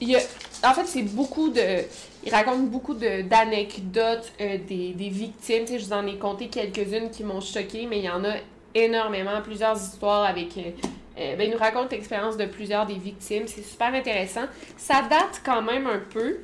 [0.00, 0.16] Il
[0.64, 1.82] en fait, c'est beaucoup de.
[2.24, 5.66] Il raconte beaucoup d'anecdotes euh, des, des, victimes.
[5.66, 8.34] je vous en ai compté quelques-unes qui m'ont choqué, mais il y en a
[8.74, 10.56] énormément, plusieurs histoires avec.
[10.56, 10.70] Euh,
[11.18, 13.44] euh, ben, il nous raconte l'expérience de plusieurs des victimes.
[13.46, 14.46] C'est super intéressant.
[14.76, 16.38] Ça date quand même un peu,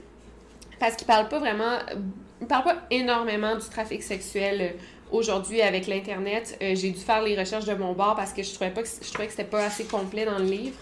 [0.79, 1.79] parce qu'il parle pas vraiment.
[2.41, 4.69] Il parle pas énormément du trafic sexuel euh,
[5.11, 6.57] aujourd'hui avec l'Internet.
[6.61, 9.09] J'ai dû faire les recherches de mon bord parce que je trouvais pas que je
[9.11, 10.77] trouvais que c'était pas assez complet dans le livre.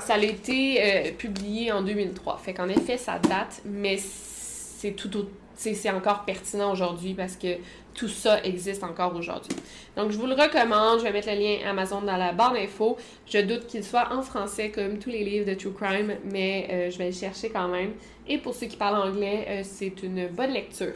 [0.00, 2.38] ça a été publié en 2003.
[2.44, 5.30] Fait qu'en effet, ça date, mais c'est tout autre
[5.60, 7.56] c'est encore pertinent aujourd'hui parce que
[7.94, 9.54] tout ça existe encore aujourd'hui.
[9.96, 11.00] Donc, je vous le recommande.
[11.00, 12.96] Je vais mettre le lien Amazon dans la barre d'infos.
[13.26, 16.90] Je doute qu'il soit en français comme tous les livres de True Crime, mais euh,
[16.90, 17.92] je vais le chercher quand même.
[18.28, 20.94] Et pour ceux qui parlent anglais, euh, c'est une bonne lecture.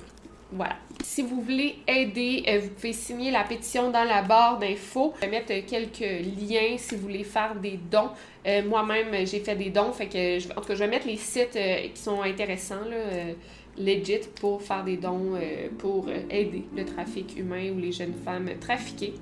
[0.52, 0.76] Voilà.
[1.02, 5.14] Si vous voulez aider, euh, vous pouvez signer la pétition dans la barre d'infos.
[5.16, 8.10] Je vais mettre quelques liens si vous voulez faire des dons.
[8.66, 9.90] Moi-même, j'ai fait des dons.
[9.92, 11.58] Fait que en tout cas, je vais mettre les sites
[11.94, 12.84] qui sont intéressants.
[12.88, 13.32] Là,
[13.78, 18.14] legit pour faire des dons euh, pour euh, aider le trafic humain ou les jeunes
[18.24, 19.14] femmes trafiquées.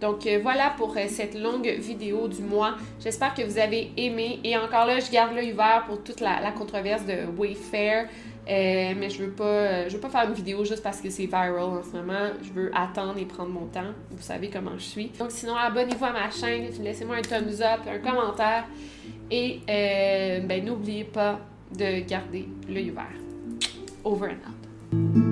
[0.00, 2.74] Donc euh, voilà pour cette longue vidéo du mois.
[3.00, 4.40] J'espère que vous avez aimé.
[4.42, 8.08] Et encore là, je garde l'œil ouvert pour toute la, controverse de Wayfair.
[8.48, 11.56] mais je veux pas je veux pas faire une vidéo juste parce que c'est viral
[11.60, 12.30] en ce moment.
[12.42, 13.92] Je veux attendre et prendre mon temps.
[14.10, 15.06] Vous savez comment je suis.
[15.20, 16.66] Donc sinon, abonnez-vous à ma chaîne.
[16.82, 18.64] Laissez-moi un thumbs up, un commentaire.
[19.30, 21.38] Et ben, n'oubliez pas
[21.70, 23.21] de garder l'œil ouvert.
[24.04, 25.31] Over and out.